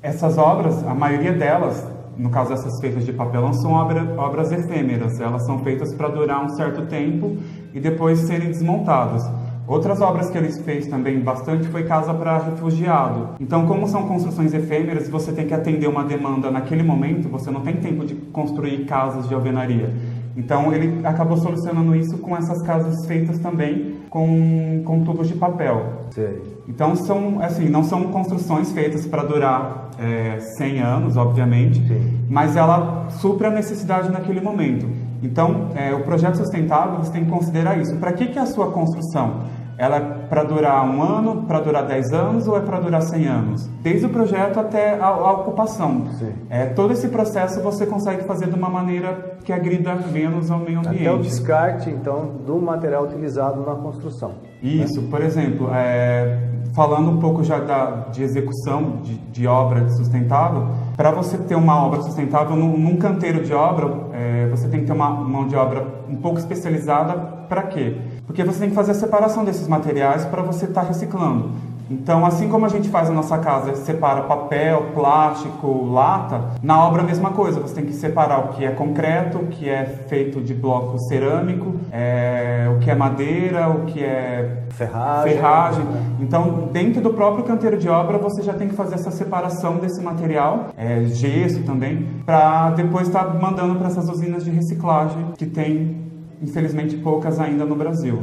essas 0.02 0.36
obras, 0.36 0.84
a 0.84 0.94
maioria 0.94 1.32
delas, 1.32 1.86
no 2.16 2.28
caso 2.28 2.50
dessas 2.50 2.80
feitas 2.80 3.06
de 3.06 3.12
papelão, 3.12 3.52
são 3.52 3.72
obra, 3.72 4.14
obras 4.18 4.50
efêmeras. 4.50 5.20
Elas 5.20 5.46
são 5.46 5.60
feitas 5.60 5.94
para 5.94 6.08
durar 6.08 6.44
um 6.44 6.48
certo 6.48 6.86
tempo 6.86 7.36
e 7.72 7.78
depois 7.78 8.18
serem 8.20 8.48
desmontadas. 8.48 9.22
Outras 9.66 10.00
obras 10.00 10.28
que 10.28 10.36
eles 10.36 10.58
fez 10.62 10.88
também 10.88 11.20
bastante 11.20 11.68
foi 11.68 11.84
casa 11.84 12.12
para 12.12 12.36
refugiado. 12.38 13.36
Então, 13.40 13.64
como 13.66 13.86
são 13.86 14.08
construções 14.08 14.52
efêmeras, 14.52 15.08
você 15.08 15.30
tem 15.32 15.46
que 15.46 15.54
atender 15.54 15.86
uma 15.86 16.02
demanda 16.02 16.50
naquele 16.50 16.82
momento, 16.82 17.28
você 17.28 17.48
não 17.48 17.60
tem 17.60 17.76
tempo 17.76 18.04
de 18.04 18.16
construir 18.16 18.84
casas 18.86 19.28
de 19.28 19.34
alvenaria. 19.34 19.94
Então, 20.36 20.72
ele 20.72 21.06
acabou 21.06 21.36
solucionando 21.36 21.94
isso 21.94 22.18
com 22.18 22.36
essas 22.36 22.60
casas 22.62 23.06
feitas 23.06 23.38
também 23.38 24.01
com, 24.12 24.82
com 24.84 25.02
tubos 25.04 25.26
de 25.26 25.34
papel. 25.34 26.04
Sei. 26.10 26.60
Então, 26.68 26.94
são, 26.94 27.40
assim, 27.40 27.66
não 27.70 27.82
são 27.82 28.04
construções 28.04 28.70
feitas 28.70 29.06
para 29.06 29.22
durar 29.22 29.88
é, 29.98 30.38
100 30.38 30.80
anos, 30.80 31.16
obviamente, 31.16 31.80
Sim. 31.88 32.20
mas 32.28 32.54
ela 32.54 33.08
supre 33.08 33.46
a 33.46 33.50
necessidade 33.50 34.10
naquele 34.10 34.42
momento. 34.42 34.86
Então, 35.22 35.68
é, 35.74 35.94
o 35.94 36.02
projeto 36.02 36.36
sustentável 36.36 36.98
você 36.98 37.10
tem 37.10 37.24
que 37.24 37.30
considerar 37.30 37.78
isso. 37.78 37.96
Para 37.96 38.12
que, 38.12 38.26
que 38.26 38.38
a 38.38 38.44
sua 38.44 38.70
construção? 38.70 39.44
Ela 39.78 40.21
para 40.32 40.44
durar 40.44 40.88
um 40.88 41.02
ano, 41.02 41.42
para 41.42 41.60
durar 41.60 41.86
10 41.86 42.10
anos 42.14 42.48
ou 42.48 42.56
é 42.56 42.60
para 42.60 42.80
durar 42.80 43.02
100 43.02 43.26
anos? 43.26 43.68
Desde 43.82 44.06
o 44.06 44.08
projeto 44.08 44.58
até 44.58 44.98
a, 44.98 45.08
a 45.08 45.32
ocupação. 45.32 46.06
É, 46.48 46.64
todo 46.64 46.94
esse 46.94 47.08
processo 47.08 47.60
você 47.60 47.84
consegue 47.84 48.24
fazer 48.24 48.48
de 48.48 48.54
uma 48.54 48.70
maneira 48.70 49.36
que 49.44 49.52
agrida 49.52 49.94
menos 50.10 50.50
ao 50.50 50.58
meio 50.58 50.78
ambiente. 50.78 51.06
Até 51.06 51.12
o 51.12 51.18
descarte, 51.18 51.90
então, 51.90 52.30
do 52.46 52.58
material 52.58 53.04
utilizado 53.04 53.60
na 53.60 53.74
construção. 53.74 54.36
Isso, 54.62 55.02
né? 55.02 55.08
por 55.10 55.20
exemplo, 55.20 55.68
é, 55.70 56.48
falando 56.74 57.10
um 57.10 57.18
pouco 57.18 57.44
já 57.44 57.58
da, 57.58 58.06
de 58.10 58.22
execução 58.22 59.00
de, 59.02 59.18
de 59.18 59.46
obra 59.46 59.86
sustentável, 59.90 60.68
para 60.96 61.10
você 61.10 61.36
ter 61.36 61.56
uma 61.56 61.76
obra 61.84 62.00
sustentável 62.00 62.56
num, 62.56 62.78
num 62.78 62.96
canteiro 62.96 63.44
de 63.44 63.52
obra, 63.52 63.86
é, 64.14 64.48
você 64.48 64.66
tem 64.68 64.80
que 64.80 64.86
ter 64.86 64.92
uma 64.94 65.10
mão 65.10 65.46
de 65.46 65.56
obra 65.56 65.86
um 66.08 66.16
pouco 66.16 66.38
especializada 66.38 67.42
para 67.48 67.64
quê? 67.64 67.98
Porque 68.32 68.44
você 68.44 68.60
tem 68.60 68.70
que 68.70 68.74
fazer 68.74 68.92
a 68.92 68.94
separação 68.94 69.44
desses 69.44 69.68
materiais 69.68 70.24
para 70.24 70.40
você 70.40 70.64
estar 70.64 70.80
tá 70.80 70.88
reciclando. 70.88 71.50
Então, 71.90 72.24
assim 72.24 72.48
como 72.48 72.64
a 72.64 72.68
gente 72.70 72.88
faz 72.88 73.10
na 73.10 73.14
nossa 73.14 73.36
casa, 73.36 73.74
separa 73.76 74.22
papel, 74.22 74.86
plástico, 74.94 75.84
lata, 75.84 76.40
na 76.62 76.82
obra 76.82 77.02
a 77.02 77.04
mesma 77.04 77.32
coisa. 77.32 77.60
Você 77.60 77.74
tem 77.74 77.84
que 77.84 77.92
separar 77.92 78.38
o 78.38 78.48
que 78.48 78.64
é 78.64 78.70
concreto, 78.70 79.36
o 79.36 79.46
que 79.48 79.68
é 79.68 79.84
feito 79.84 80.40
de 80.40 80.54
bloco 80.54 80.98
cerâmico, 81.00 81.74
é, 81.92 82.72
o 82.74 82.78
que 82.78 82.90
é 82.90 82.94
madeira, 82.94 83.68
o 83.68 83.84
que 83.84 84.02
é 84.02 84.62
ferragem. 84.70 85.34
ferragem. 85.34 85.84
Então, 86.20 86.68
dentro 86.72 87.02
do 87.02 87.12
próprio 87.12 87.44
canteiro 87.44 87.76
de 87.76 87.88
obra, 87.88 88.16
você 88.16 88.42
já 88.42 88.54
tem 88.54 88.68
que 88.68 88.74
fazer 88.74 88.94
essa 88.94 89.10
separação 89.10 89.76
desse 89.76 90.00
material, 90.00 90.68
é, 90.76 91.02
gesso 91.04 91.62
também, 91.64 92.06
para 92.24 92.70
depois 92.70 93.08
estar 93.08 93.24
tá 93.24 93.34
mandando 93.34 93.74
para 93.74 93.88
essas 93.88 94.08
usinas 94.08 94.44
de 94.44 94.50
reciclagem 94.50 95.32
que 95.36 95.44
tem, 95.44 96.01
infelizmente, 96.42 96.96
poucas 96.96 97.38
ainda 97.38 97.64
no 97.64 97.76
Brasil. 97.76 98.22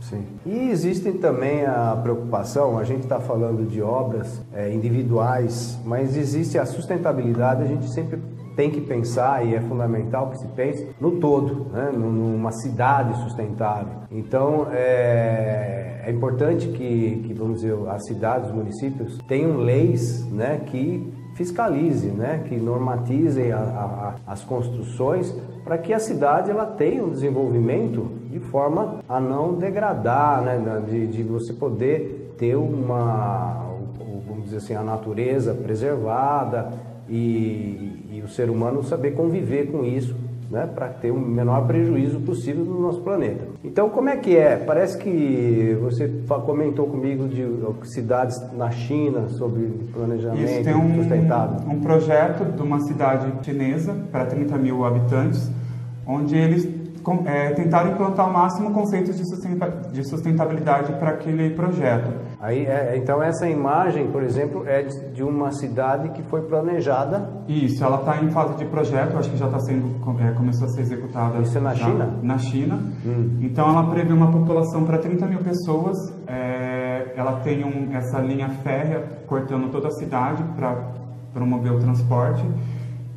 Sim. 0.00 0.24
E 0.46 0.70
existe 0.70 1.10
também 1.12 1.66
a 1.66 1.98
preocupação, 2.00 2.78
a 2.78 2.84
gente 2.84 3.02
está 3.02 3.18
falando 3.18 3.68
de 3.68 3.82
obras 3.82 4.40
é, 4.52 4.72
individuais, 4.72 5.78
mas 5.84 6.16
existe 6.16 6.56
a 6.56 6.64
sustentabilidade, 6.64 7.62
a 7.62 7.66
gente 7.66 7.90
sempre 7.90 8.20
tem 8.54 8.70
que 8.70 8.80
pensar, 8.80 9.46
e 9.46 9.54
é 9.54 9.60
fundamental 9.60 10.30
que 10.30 10.38
se 10.38 10.48
pense, 10.48 10.88
no 11.00 11.12
todo, 11.12 11.66
né? 11.72 11.90
numa 11.92 12.50
cidade 12.50 13.16
sustentável. 13.22 13.98
Então, 14.10 14.66
é, 14.72 16.02
é 16.04 16.10
importante 16.10 16.68
que, 16.68 17.22
que, 17.24 17.34
vamos 17.34 17.60
dizer, 17.60 17.76
as 17.88 18.04
cidades, 18.06 18.48
os 18.48 18.54
municípios 18.54 19.18
tenham 19.28 19.58
leis 19.58 20.26
né, 20.26 20.60
que 20.66 21.12
fiscalize, 21.38 22.08
né, 22.08 22.42
que 22.48 22.56
normatizem 22.56 23.52
a, 23.52 23.58
a, 23.58 24.14
as 24.26 24.42
construções 24.42 25.32
para 25.62 25.78
que 25.78 25.94
a 25.94 26.00
cidade 26.00 26.50
ela 26.50 26.66
tenha 26.66 27.04
um 27.04 27.10
desenvolvimento 27.10 28.10
de 28.28 28.40
forma 28.40 28.96
a 29.08 29.20
não 29.20 29.54
degradar, 29.54 30.42
né, 30.42 30.82
de, 30.84 31.06
de 31.06 31.22
você 31.22 31.52
poder 31.52 32.34
ter 32.36 32.56
uma, 32.56 33.66
vamos 34.26 34.46
dizer 34.46 34.56
assim, 34.56 34.74
a 34.74 34.82
natureza 34.82 35.54
preservada 35.54 36.72
e, 37.08 38.04
e 38.10 38.22
o 38.24 38.28
ser 38.28 38.50
humano 38.50 38.82
saber 38.82 39.12
conviver 39.12 39.70
com 39.70 39.84
isso 39.84 40.16
né, 40.50 40.66
para 40.66 40.88
ter 40.88 41.10
o 41.10 41.16
um 41.16 41.20
menor 41.20 41.66
prejuízo 41.66 42.20
possível 42.20 42.64
no 42.64 42.80
nosso 42.80 43.00
planeta. 43.02 43.44
Então, 43.62 43.90
como 43.90 44.08
é 44.08 44.16
que 44.16 44.36
é? 44.36 44.56
Parece 44.56 44.96
que 44.98 45.76
você 45.80 46.08
comentou 46.46 46.86
comigo 46.86 47.28
de 47.28 47.46
cidades 47.88 48.40
na 48.52 48.70
China 48.70 49.28
sobre 49.28 49.66
planejamento 49.92 50.42
Isso, 50.42 50.64
tem 50.64 50.74
um, 50.74 50.94
sustentável. 50.94 51.68
um 51.68 51.80
projeto 51.80 52.44
de 52.44 52.62
uma 52.62 52.80
cidade 52.80 53.32
chinesa 53.44 53.94
para 54.10 54.24
30 54.26 54.56
mil 54.56 54.84
habitantes, 54.84 55.50
onde 56.06 56.36
eles 56.36 56.66
é, 57.26 57.50
tentaram 57.50 57.92
implantar 57.92 58.28
o 58.28 58.32
máximo 58.32 58.72
conceitos 58.72 59.16
de 59.92 60.04
sustentabilidade 60.04 60.92
para 60.94 61.10
aquele 61.10 61.50
projeto. 61.50 62.10
Aí, 62.40 62.66
é, 62.66 62.96
então 62.96 63.20
essa 63.20 63.48
imagem, 63.48 64.12
por 64.12 64.22
exemplo, 64.22 64.62
é 64.66 64.82
de 64.82 65.24
uma 65.24 65.50
cidade 65.50 66.10
que 66.10 66.22
foi 66.22 66.42
planejada. 66.42 67.28
Isso, 67.48 67.82
ela 67.82 67.98
está 67.98 68.22
em 68.22 68.30
fase 68.30 68.54
de 68.54 68.64
projeto, 68.64 69.18
acho 69.18 69.28
que 69.28 69.36
já 69.36 69.46
está 69.46 69.58
sendo 69.58 69.98
é, 70.20 70.30
começou 70.32 70.68
a 70.68 70.70
ser 70.70 70.82
executada. 70.82 71.38
Isso 71.38 71.58
é 71.58 71.60
na 71.60 71.74
já, 71.74 71.86
China? 71.86 72.18
Na 72.22 72.38
China. 72.38 72.78
Hum. 73.04 73.38
Então 73.40 73.68
ela 73.68 73.90
prevê 73.90 74.12
uma 74.12 74.30
população 74.30 74.84
para 74.84 74.98
30 74.98 75.26
mil 75.26 75.40
pessoas. 75.40 76.12
É, 76.28 77.12
ela 77.16 77.40
tem 77.40 77.64
um, 77.64 77.92
essa 77.96 78.20
linha 78.20 78.48
férrea 78.62 79.02
cortando 79.26 79.70
toda 79.72 79.88
a 79.88 79.92
cidade 79.92 80.42
para 80.56 80.76
promover 81.34 81.72
o 81.72 81.80
transporte. 81.80 82.44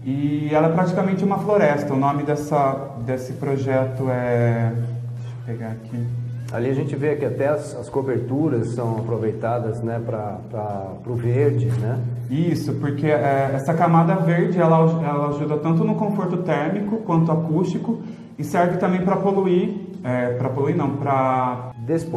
E 0.03 0.49
ela 0.51 0.67
é 0.67 0.71
praticamente 0.71 1.23
uma 1.23 1.37
floresta. 1.37 1.93
O 1.93 1.97
nome 1.97 2.23
dessa, 2.23 2.95
desse 3.05 3.33
projeto 3.33 4.09
é. 4.09 4.73
Deixa 4.73 5.29
eu 5.29 5.45
pegar 5.45 5.71
aqui. 5.73 6.20
Ali 6.51 6.69
a 6.69 6.73
gente 6.73 6.95
vê 6.95 7.15
que 7.15 7.25
até 7.25 7.47
as, 7.47 7.75
as 7.75 7.89
coberturas 7.89 8.69
são 8.69 8.97
aproveitadas 8.97 9.81
né, 9.81 10.01
para 10.05 10.97
o 11.07 11.15
verde, 11.15 11.67
né? 11.79 11.97
Isso, 12.29 12.73
porque 12.73 13.07
é, 13.07 13.51
essa 13.53 13.73
camada 13.73 14.15
verde 14.15 14.59
ela, 14.59 14.77
ela 14.77 15.29
ajuda 15.29 15.57
tanto 15.57 15.83
no 15.83 15.95
conforto 15.95 16.37
térmico 16.37 16.97
quanto 16.97 17.31
acústico 17.31 17.99
e 18.37 18.43
serve 18.43 18.77
também 18.77 19.01
para 19.01 19.15
poluir, 19.17 19.75
é, 20.03 20.33
para 20.33 20.49
poluir 20.49 20.75
não, 20.75 20.97
para 20.97 21.71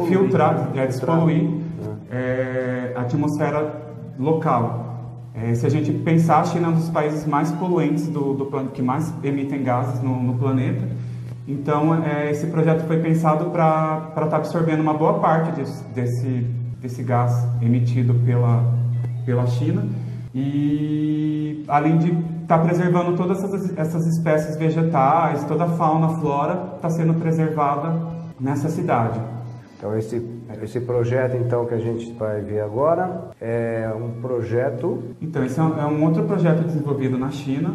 filtrar, 0.07 0.71
é, 0.75 0.85
despoluir 0.85 1.49
é, 2.11 2.93
a 2.95 3.01
atmosfera 3.01 3.83
local. 4.19 4.85
É, 5.33 5.53
se 5.53 5.65
a 5.65 5.69
gente 5.69 5.91
pensar, 5.91 6.39
a 6.39 6.43
China 6.45 6.67
é 6.67 6.69
um 6.71 6.75
dos 6.75 6.89
países 6.89 7.25
mais 7.25 7.51
poluentes 7.51 8.07
do, 8.07 8.33
do 8.33 8.45
que 8.71 8.81
mais 8.81 9.13
emitem 9.23 9.63
gases 9.63 10.01
no, 10.01 10.21
no 10.21 10.35
planeta. 10.35 10.87
Então, 11.47 12.03
é, 12.03 12.31
esse 12.31 12.47
projeto 12.47 12.85
foi 12.87 12.99
pensado 12.99 13.51
para 13.51 14.07
estar 14.09 14.27
tá 14.27 14.37
absorvendo 14.37 14.81
uma 14.81 14.93
boa 14.93 15.19
parte 15.19 15.51
desse, 15.51 15.83
desse, 15.89 16.47
desse 16.81 17.03
gás 17.03 17.31
emitido 17.61 18.15
pela, 18.25 18.63
pela 19.25 19.45
China 19.45 19.87
e 20.33 21.63
além 21.67 21.97
de 21.97 22.11
estar 22.41 22.57
tá 22.57 22.59
preservando 22.59 23.15
todas 23.15 23.43
essas, 23.43 23.77
essas 23.77 24.05
espécies 24.07 24.57
vegetais, 24.57 25.43
toda 25.45 25.65
a 25.65 25.69
fauna, 25.69 26.19
flora 26.19 26.73
está 26.75 26.89
sendo 26.89 27.13
preservada 27.13 27.95
nessa 28.39 28.69
cidade. 28.69 29.19
Então 29.77 29.97
esse 29.97 30.35
esse 30.61 30.79
projeto 30.79 31.35
então 31.35 31.65
que 31.65 31.73
a 31.73 31.79
gente 31.79 32.13
vai 32.13 32.41
ver 32.41 32.61
agora 32.61 33.31
é 33.41 33.89
um 33.95 34.21
projeto. 34.21 35.03
Então 35.21 35.43
esse 35.43 35.59
é 35.59 35.63
um, 35.63 35.79
é 35.79 35.85
um 35.85 36.03
outro 36.03 36.23
projeto 36.23 36.63
desenvolvido 36.63 37.17
na 37.17 37.29
China 37.29 37.73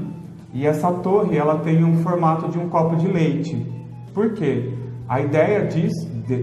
e 0.52 0.66
essa 0.66 0.90
torre 0.92 1.36
ela 1.36 1.58
tem 1.58 1.84
um 1.84 1.98
formato 2.02 2.48
de 2.48 2.58
um 2.58 2.68
copo 2.68 2.96
de 2.96 3.06
leite. 3.06 3.66
Por 4.12 4.32
quê? 4.32 4.72
A 5.08 5.20
ideia 5.20 5.66
de, 5.66 5.88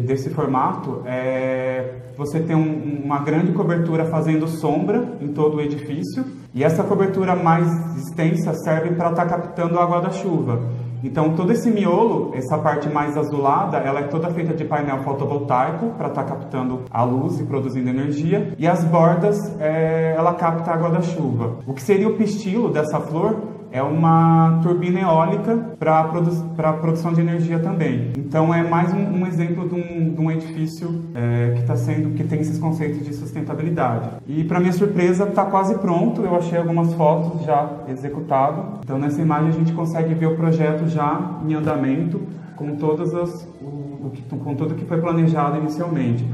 desse 0.06 0.30
formato 0.30 1.02
é 1.06 1.96
você 2.18 2.40
ter 2.40 2.56
um, 2.56 3.02
uma 3.04 3.20
grande 3.20 3.52
cobertura 3.52 4.06
fazendo 4.06 4.48
sombra 4.48 5.18
em 5.22 5.28
todo 5.28 5.58
o 5.58 5.62
edifício 5.62 6.26
e 6.54 6.64
essa 6.64 6.84
cobertura 6.84 7.36
mais 7.36 7.68
extensa 7.96 8.54
serve 8.56 8.96
para 8.96 9.12
estar 9.12 9.26
tá 9.26 9.38
captando 9.38 9.78
a 9.78 9.84
água 9.84 10.02
da 10.02 10.10
chuva. 10.10 10.60
Então 11.04 11.36
todo 11.36 11.52
esse 11.52 11.70
miolo, 11.70 12.32
essa 12.34 12.58
parte 12.58 12.90
mais 12.90 13.16
azulada, 13.16 13.78
ela 13.78 14.00
é 14.00 14.04
toda 14.04 14.32
feita 14.32 14.54
de 14.54 14.66
painel 14.66 15.04
fotovoltaico 15.04 15.92
para 15.92 16.08
estar 16.08 16.24
tá 16.24 16.30
captando 16.30 16.82
a 16.90 17.04
luz 17.04 17.40
e 17.40 17.44
produzindo 17.44 17.90
energia. 17.90 18.54
E 18.58 18.68
as 18.68 18.84
bordas, 18.84 19.38
é, 19.60 20.16
ela 20.18 20.34
capta 20.34 20.72
a 20.72 20.74
água 20.74 20.90
da 20.90 21.02
chuva. 21.02 21.60
O 21.68 21.74
que 21.74 21.84
seria 21.84 22.08
o 22.08 22.16
pistilo 22.16 22.70
dessa 22.70 23.00
flor 23.00 23.36
é 23.72 23.82
uma 23.82 24.60
turbina 24.64 25.00
eólica 25.00 25.56
para 25.78 26.04
produ 26.06 26.32
a 26.58 26.74
produção 26.74 27.14
de 27.14 27.22
energia 27.22 27.60
também. 27.60 28.12
Então 28.18 28.54
é 28.54 28.64
mais 28.64 28.94
um, 28.94 29.22
um 29.22 29.28
exemplo 29.28 29.68
de 29.68 29.76
um, 29.76 30.14
de 30.14 30.22
um 30.22 30.32
edifício 30.32 31.04
é, 31.14 31.54
que 31.56 31.62
está 31.62 31.76
sendo 31.76 32.16
que 32.16 32.24
tem 32.24 32.40
esses 32.40 32.58
conceitos 32.58 33.06
de 33.06 33.14
sustentabilidade. 33.14 34.10
E 34.28 34.44
para 34.44 34.60
minha 34.60 34.74
surpresa 34.74 35.26
está 35.26 35.46
quase 35.46 35.76
pronto. 35.76 36.22
Eu 36.22 36.36
achei 36.36 36.58
algumas 36.58 36.94
fotos 36.94 37.44
já 37.46 37.70
executado. 37.88 38.80
Então 38.84 38.98
nessa 38.98 39.22
imagem 39.22 39.50
a 39.50 39.54
gente 39.54 39.74
consegue 39.74 40.14
ver 40.14 40.28
o 40.28 40.36
projeto 40.36 40.88
já 40.88 41.40
em 41.46 41.54
andamento 41.54 42.22
com 42.56 42.76
todas 42.76 43.14
as 43.14 43.48
o, 43.62 43.66
o, 43.66 44.38
com 44.40 44.56
tudo 44.56 44.76
que 44.76 44.86
foi 44.86 45.00
planejado 45.00 45.58
inicialmente. 45.58 46.26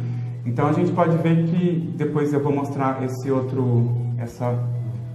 Então 0.46 0.68
a 0.68 0.74
gente 0.74 0.92
pode 0.92 1.18
ver 1.18 1.46
que 1.46 1.94
depois 1.98 2.34
eu 2.34 2.42
vou 2.42 2.54
mostrar 2.54 3.04
esse 3.04 3.32
outro 3.32 3.92
essa 4.18 4.58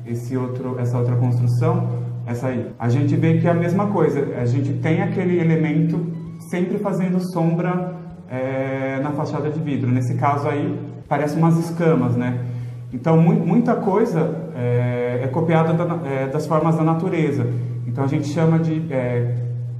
esse 0.07 0.37
outro 0.37 0.79
essa 0.79 0.99
outra 0.99 1.17
construção 1.17 2.08
essa 2.29 2.49
aí. 2.49 2.71
A 2.79 2.88
gente 2.91 3.17
vê 3.17 3.38
que 3.38 3.47
é 3.47 3.51
a 3.51 3.55
mesma 3.55 3.87
coisa, 3.87 4.21
a 4.37 4.45
gente 4.45 4.75
tem 4.75 5.03
aquele 5.03 5.41
elemento 5.41 5.99
sempre 6.51 6.79
fazendo 6.79 7.19
sombra 7.33 7.95
é, 8.31 9.01
na 9.03 9.12
fachada 9.12 9.51
de 9.51 9.59
vidro. 9.59 9.91
Nesse 9.91 10.14
caso 10.17 10.47
aí, 10.47 10.79
parece 11.09 11.37
umas 11.37 11.57
escamas, 11.59 12.17
né? 12.17 12.38
Então, 12.93 13.21
mu 13.21 13.33
muita 13.33 13.75
coisa 13.77 14.51
é, 14.55 15.21
é 15.25 15.29
copiada 15.29 15.73
da, 15.73 16.07
é, 16.07 16.27
das 16.27 16.47
formas 16.47 16.77
da 16.77 16.85
natureza. 16.85 17.47
Então, 17.87 18.05
a 18.05 18.07
gente 18.07 18.29
chama 18.29 18.59
de 18.59 18.83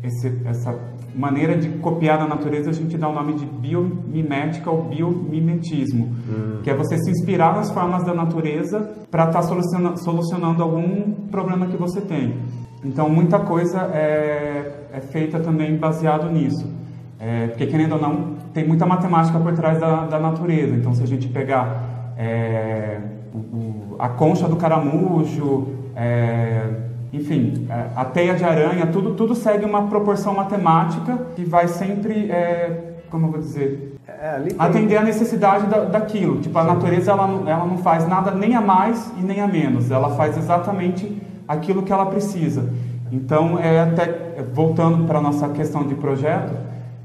esse, 0.03 0.41
essa 0.47 0.75
maneira 1.19 1.57
de 1.57 1.69
copiar 1.81 2.17
da 2.17 2.29
natureza, 2.29 2.71
a 2.71 2.73
gente 2.73 2.97
dá 2.97 3.09
o 3.09 3.13
nome 3.13 3.35
de 3.35 3.45
biomimética 3.45 4.71
ou 4.71 4.85
biomimetismo, 4.85 6.15
hum. 6.29 6.61
que 6.63 6.71
é 6.71 6.75
você 6.77 6.97
se 6.97 7.11
inspirar 7.11 7.57
nas 7.57 7.73
formas 7.73 8.05
da 8.05 8.15
natureza 8.15 8.89
para 9.11 9.25
estar 9.25 9.41
tá 9.41 9.43
solucionando, 9.43 9.99
solucionando 9.99 10.63
algum 10.63 11.11
problema 11.29 11.67
que 11.67 11.77
você 11.77 12.01
tem. 12.01 12.37
Então, 12.85 13.09
muita 13.09 13.41
coisa 13.41 13.81
é, 13.93 14.87
é 14.93 15.01
feita 15.01 15.41
também 15.41 15.77
baseado 15.77 16.31
nisso. 16.31 16.73
É, 17.19 17.49
porque, 17.49 17.67
querendo 17.67 17.97
ou 17.97 18.01
não, 18.01 18.37
tem 18.55 18.65
muita 18.65 18.87
matemática 18.87 19.41
por 19.41 19.53
trás 19.55 19.81
da, 19.81 20.07
da 20.07 20.21
natureza. 20.21 20.77
Então, 20.77 20.95
se 20.95 21.03
a 21.03 21.07
gente 21.07 21.27
pegar 21.29 22.15
é, 22.17 23.01
o, 23.35 23.39
o, 23.39 23.97
a 23.99 24.09
concha 24.11 24.47
do 24.47 24.55
caramujo, 24.55 25.67
é, 25.97 26.63
enfim, 27.13 27.67
é, 27.71 27.87
a 27.97 28.05
teia 28.05 28.35
de 28.35 28.45
aranha, 28.45 28.87
tudo, 28.87 29.15
tudo 29.15 29.35
segue 29.35 29.65
uma 29.65 29.87
proporção 29.87 30.35
matemática 30.35 31.17
que 31.35 31.45
vai 31.45 31.67
sempre, 31.69 32.31
é, 32.31 32.97
como 33.11 33.27
eu 33.27 33.31
vou 33.31 33.41
dizer, 33.41 33.97
é, 34.07 34.43
atender 34.59 34.97
a 34.97 35.03
necessidade 35.03 35.67
da, 35.67 35.85
daquilo. 35.85 36.41
Tipo, 36.41 36.59
a 36.59 36.65
natureza 36.65 37.13
ela, 37.13 37.43
ela 37.47 37.65
não 37.65 37.79
faz 37.79 38.07
nada 38.07 38.31
nem 38.33 38.55
a 38.55 38.61
mais 38.61 39.13
e 39.19 39.23
nem 39.23 39.41
a 39.41 39.47
menos, 39.47 39.91
ela 39.91 40.11
faz 40.17 40.37
exatamente 40.37 41.21
aquilo 41.47 41.83
que 41.83 41.93
ela 41.93 42.07
precisa. 42.07 42.69
Então, 43.11 43.59
é 43.59 43.81
até 43.81 44.45
voltando 44.53 45.07
para 45.07 45.19
a 45.19 45.23
nossa 45.23 45.49
questão 45.49 45.87
de 45.87 45.95
projeto, 45.95 46.53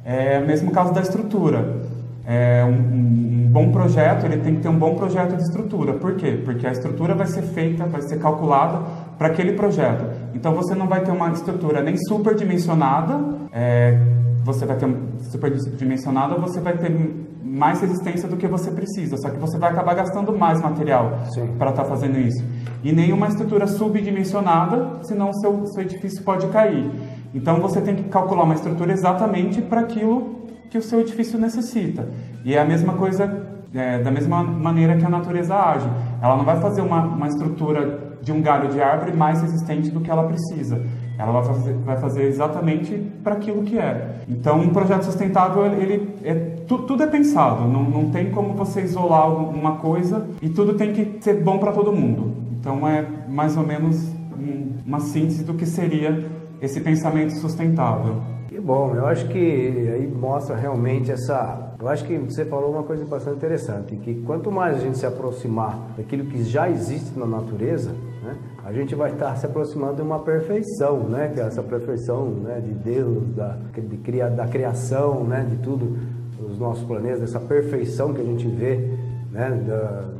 é 0.03 0.39
o 0.39 0.45
mesmo 0.45 0.71
caso 0.71 0.93
da 0.93 1.01
estrutura. 1.01 1.81
É 2.25 2.63
um, 2.65 2.69
um, 2.69 3.45
um 3.45 3.49
bom 3.49 3.71
projeto, 3.71 4.25
ele 4.25 4.37
tem 4.37 4.55
que 4.55 4.61
ter 4.61 4.69
um 4.69 4.77
bom 4.77 4.95
projeto 4.95 5.35
de 5.35 5.43
estrutura. 5.43 5.93
Por 5.93 6.15
quê? 6.15 6.41
Porque 6.43 6.67
a 6.67 6.71
estrutura 6.71 7.13
vai 7.13 7.27
ser 7.27 7.41
feita, 7.41 7.85
vai 7.85 8.01
ser 8.01 8.19
calculada 8.19 8.81
para 9.17 9.27
aquele 9.27 9.53
projeto. 9.53 10.05
Então 10.33 10.53
você 10.53 10.75
não 10.75 10.87
vai 10.87 11.03
ter 11.03 11.11
uma 11.11 11.31
estrutura 11.31 11.81
nem 11.81 11.95
superdimensionada, 11.97 13.19
é, 13.51 13.97
você 14.43 14.65
vai 14.65 14.77
ter 14.77 14.87
superdimensionada, 15.31 16.35
você 16.35 16.59
vai 16.59 16.77
ter 16.77 16.89
mais 17.43 17.81
resistência 17.81 18.27
do 18.27 18.35
que 18.35 18.47
você 18.47 18.71
precisa, 18.71 19.15
só 19.17 19.29
que 19.29 19.37
você 19.37 19.59
vai 19.59 19.71
acabar 19.71 19.93
gastando 19.93 20.35
mais 20.35 20.59
material 20.59 21.19
para 21.57 21.69
estar 21.69 21.83
tá 21.83 21.89
fazendo 21.89 22.17
isso. 22.17 22.43
E 22.83 22.91
nem 22.91 23.13
uma 23.13 23.27
estrutura 23.27 23.67
subdimensionada, 23.67 25.03
senão 25.03 25.29
o 25.29 25.33
seu, 25.35 25.65
seu 25.67 25.83
edifício 25.83 26.23
pode 26.23 26.47
cair. 26.47 26.91
Então 27.33 27.59
você 27.59 27.79
tem 27.79 27.95
que 27.95 28.03
calcular 28.03 28.43
uma 28.43 28.55
estrutura 28.55 28.91
exatamente 28.91 29.61
para 29.61 29.81
aquilo 29.81 30.43
que 30.69 30.77
o 30.77 30.81
seu 30.81 31.01
edifício 31.01 31.37
necessita. 31.39 32.09
E 32.43 32.55
é 32.55 32.59
a 32.59 32.65
mesma 32.65 32.93
coisa, 32.93 33.45
é, 33.73 33.99
da 33.99 34.09
mesma 34.09 34.43
maneira 34.43 34.97
que 34.97 35.05
a 35.05 35.09
natureza 35.09 35.55
age. 35.55 35.87
Ela 36.21 36.35
não 36.35 36.43
vai 36.43 36.59
fazer 36.59 36.81
uma, 36.81 37.03
uma 37.03 37.27
estrutura 37.27 38.12
de 38.23 38.31
um 38.31 38.41
galho 38.41 38.69
de 38.69 38.81
árvore 38.81 39.15
mais 39.15 39.41
resistente 39.41 39.91
do 39.91 39.99
que 39.99 40.09
ela 40.09 40.23
precisa. 40.23 40.81
Ela 41.17 41.31
vai 41.31 41.43
fazer, 41.43 41.73
vai 41.73 41.97
fazer 41.97 42.23
exatamente 42.23 42.95
para 43.23 43.35
aquilo 43.35 43.63
que 43.63 43.77
é. 43.77 44.15
Então, 44.27 44.59
um 44.59 44.69
projeto 44.69 45.03
sustentável, 45.03 45.65
ele 45.65 46.15
é, 46.23 46.33
tu, 46.67 46.79
tudo 46.79 47.03
é 47.03 47.07
pensado. 47.07 47.67
Não, 47.67 47.83
não 47.83 48.09
tem 48.09 48.31
como 48.31 48.53
você 48.53 48.81
isolar 48.81 49.29
uma 49.31 49.75
coisa 49.75 50.27
e 50.41 50.49
tudo 50.49 50.73
tem 50.73 50.93
que 50.93 51.23
ser 51.23 51.43
bom 51.43 51.59
para 51.59 51.71
todo 51.71 51.91
mundo. 51.91 52.33
Então, 52.59 52.87
é 52.87 53.05
mais 53.27 53.55
ou 53.57 53.63
menos 53.63 54.09
uma 54.85 54.99
síntese 54.99 55.43
do 55.43 55.53
que 55.53 55.65
seria 55.65 56.25
esse 56.61 56.79
pensamento 56.81 57.33
sustentável. 57.33 58.21
Que 58.47 58.59
bom, 58.59 58.95
eu 58.95 59.05
acho 59.05 59.27
que 59.27 59.37
aí 59.93 60.07
mostra 60.07 60.55
realmente 60.55 61.11
essa. 61.11 61.73
Eu 61.79 61.89
acho 61.89 62.05
que 62.05 62.17
você 62.17 62.45
falou 62.45 62.71
uma 62.71 62.83
coisa 62.83 63.03
bastante 63.05 63.37
interessante, 63.37 63.95
que 63.97 64.15
quanto 64.21 64.51
mais 64.51 64.77
a 64.77 64.79
gente 64.79 64.97
se 64.97 65.05
aproximar 65.05 65.77
daquilo 65.97 66.25
que 66.25 66.43
já 66.43 66.69
existe 66.69 67.17
na 67.17 67.25
natureza, 67.25 67.93
né, 68.23 68.37
a 68.63 68.71
gente 68.71 68.95
vai 68.95 69.11
estar 69.11 69.35
se 69.35 69.45
aproximando 69.45 69.97
de 69.97 70.01
uma 70.01 70.19
perfeição, 70.19 70.99
né, 71.03 71.31
que 71.33 71.39
é 71.39 71.43
essa 71.43 71.61
perfeição 71.61 72.29
né, 72.29 72.61
de 72.61 72.71
Deus, 72.71 73.27
da, 73.35 73.57
de, 73.75 74.35
da 74.35 74.47
criação, 74.47 75.23
né, 75.23 75.45
de 75.49 75.57
tudo, 75.57 75.97
os 76.39 76.57
nossos 76.57 76.83
planetas, 76.85 77.23
essa 77.23 77.39
perfeição 77.39 78.13
que 78.13 78.21
a 78.21 78.25
gente 78.25 78.47
vê 78.47 78.77
né, 79.31 79.59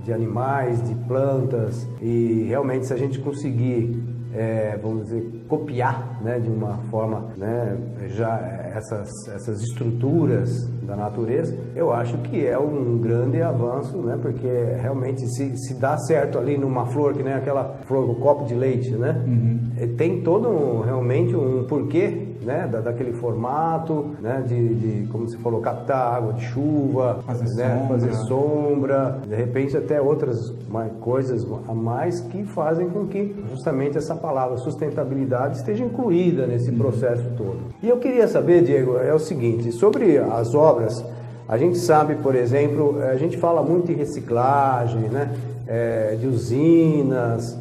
de 0.03 0.11
animais, 0.11 0.81
de 0.87 0.95
plantas, 1.07 1.87
e 2.01 2.45
realmente 2.47 2.85
se 2.85 2.93
a 2.93 2.97
gente 2.97 3.19
conseguir 3.19 4.13
é, 4.33 4.77
vamos 4.81 5.03
dizer, 5.03 5.42
copiar 5.47 6.21
né, 6.21 6.39
de 6.39 6.49
uma 6.49 6.77
forma 6.89 7.27
né, 7.37 7.77
já 8.07 8.39
essas, 8.73 9.09
essas 9.27 9.61
estruturas 9.61 10.67
da 10.81 10.95
natureza, 10.95 11.55
eu 11.75 11.93
acho 11.93 12.17
que 12.19 12.45
é 12.45 12.57
um 12.57 12.97
grande 12.97 13.41
avanço, 13.41 13.97
né, 13.97 14.17
porque 14.21 14.47
realmente 14.81 15.27
se, 15.27 15.55
se 15.57 15.75
dá 15.75 15.97
certo 15.97 16.37
ali 16.37 16.57
numa 16.57 16.85
flor, 16.87 17.13
que 17.13 17.23
nem 17.23 17.33
aquela 17.33 17.77
flor, 17.85 18.09
o 18.09 18.15
copo 18.15 18.45
de 18.45 18.55
leite, 18.55 18.91
né, 18.91 19.23
uhum. 19.25 19.95
tem 19.95 20.21
todo 20.21 20.49
um, 20.49 20.81
realmente 20.81 21.35
um 21.35 21.65
porquê 21.65 22.33
né, 22.43 22.67
da, 22.67 22.79
daquele 22.81 23.13
formato, 23.13 24.15
né, 24.19 24.43
de, 24.45 24.75
de, 24.75 25.07
como 25.07 25.27
você 25.27 25.37
falou, 25.37 25.61
captar 25.61 26.15
água 26.15 26.33
de 26.33 26.43
chuva, 26.45 27.19
fazer, 27.25 27.55
né, 27.55 27.77
sombra. 27.77 27.87
fazer 27.87 28.13
sombra, 28.27 29.19
de 29.27 29.35
repente 29.35 29.77
até 29.77 30.01
outras 30.01 30.53
coisas 30.99 31.45
a 31.67 31.73
mais 31.73 32.19
que 32.21 32.43
fazem 32.45 32.89
com 32.89 33.07
que 33.07 33.35
justamente 33.49 33.97
essa 33.97 34.15
palavra 34.15 34.57
sustentabilidade 34.57 35.33
esteja 35.51 35.83
incluída 35.83 36.47
nesse 36.47 36.71
processo 36.71 37.23
todo. 37.37 37.59
E 37.81 37.89
eu 37.89 37.97
queria 37.97 38.27
saber, 38.27 38.63
Diego, 38.63 38.97
é 38.97 39.13
o 39.13 39.19
seguinte, 39.19 39.71
sobre 39.71 40.17
as 40.17 40.55
obras, 40.55 41.03
a 41.47 41.57
gente 41.57 41.77
sabe, 41.77 42.15
por 42.15 42.35
exemplo, 42.35 42.99
a 43.01 43.15
gente 43.15 43.37
fala 43.37 43.61
muito 43.61 43.91
em 43.91 43.95
reciclagem, 43.95 45.01
né, 45.09 45.35
é, 45.67 46.15
de 46.19 46.27
usinas, 46.27 47.57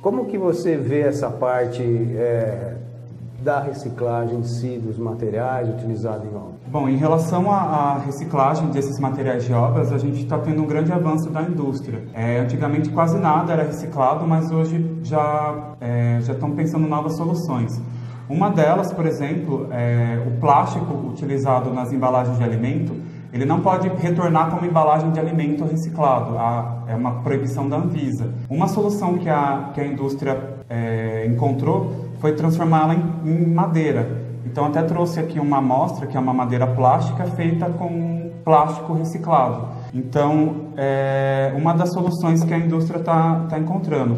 como 0.00 0.26
que 0.26 0.38
você 0.38 0.76
vê 0.76 1.00
essa 1.00 1.28
parte 1.28 1.82
é, 1.82 2.74
da 3.42 3.60
reciclagem 3.60 4.38
em 4.38 4.44
si 4.44 4.78
dos 4.78 4.98
materiais 4.98 5.68
utilizados 5.68 6.24
em 6.24 6.34
obras? 6.34 6.55
Bom, 6.76 6.90
em 6.90 6.96
relação 6.96 7.50
à 7.50 8.02
reciclagem 8.04 8.68
desses 8.68 9.00
materiais 9.00 9.46
de 9.46 9.52
obras, 9.54 9.90
a 9.90 9.96
gente 9.96 10.20
está 10.20 10.38
tendo 10.38 10.62
um 10.62 10.66
grande 10.66 10.92
avanço 10.92 11.30
da 11.30 11.40
indústria. 11.40 12.02
É, 12.12 12.40
antigamente 12.40 12.90
quase 12.90 13.18
nada 13.18 13.54
era 13.54 13.62
reciclado, 13.62 14.26
mas 14.26 14.50
hoje 14.50 14.84
já, 15.02 15.74
é, 15.80 16.18
já 16.20 16.34
estão 16.34 16.50
pensando 16.50 16.86
novas 16.86 17.16
soluções. 17.16 17.80
Uma 18.28 18.50
delas, 18.50 18.92
por 18.92 19.06
exemplo, 19.06 19.68
é 19.70 20.22
o 20.26 20.38
plástico 20.38 20.92
utilizado 21.08 21.72
nas 21.72 21.94
embalagens 21.94 22.36
de 22.36 22.44
alimento, 22.44 22.94
ele 23.32 23.46
não 23.46 23.60
pode 23.60 23.88
retornar 23.88 24.50
como 24.50 24.66
embalagem 24.66 25.10
de 25.12 25.18
alimento 25.18 25.64
reciclado. 25.64 26.36
é 26.86 26.94
uma 26.94 27.22
proibição 27.22 27.70
da 27.70 27.78
Anvisa. 27.78 28.34
Uma 28.50 28.68
solução 28.68 29.16
que 29.16 29.30
a, 29.30 29.70
que 29.72 29.80
a 29.80 29.86
indústria 29.86 30.38
é, 30.68 31.26
encontrou 31.26 32.06
foi 32.20 32.32
transformá-la 32.32 32.94
em, 32.94 33.12
em, 33.24 33.46
madeira. 33.46 34.25
Então 34.46 34.64
até 34.64 34.82
trouxe 34.82 35.18
aqui 35.18 35.38
uma 35.40 35.58
amostra 35.58 36.06
que 36.06 36.16
é 36.16 36.20
uma 36.20 36.32
madeira 36.32 36.66
plástica 36.66 37.24
feita 37.24 37.66
com 37.66 38.30
plástico 38.44 38.94
reciclado. 38.94 39.68
Então 39.92 40.68
é 40.76 41.52
uma 41.56 41.74
das 41.74 41.92
soluções 41.92 42.44
que 42.44 42.54
a 42.54 42.58
indústria 42.58 42.98
está 42.98 43.46
tá 43.50 43.58
encontrando. 43.58 44.16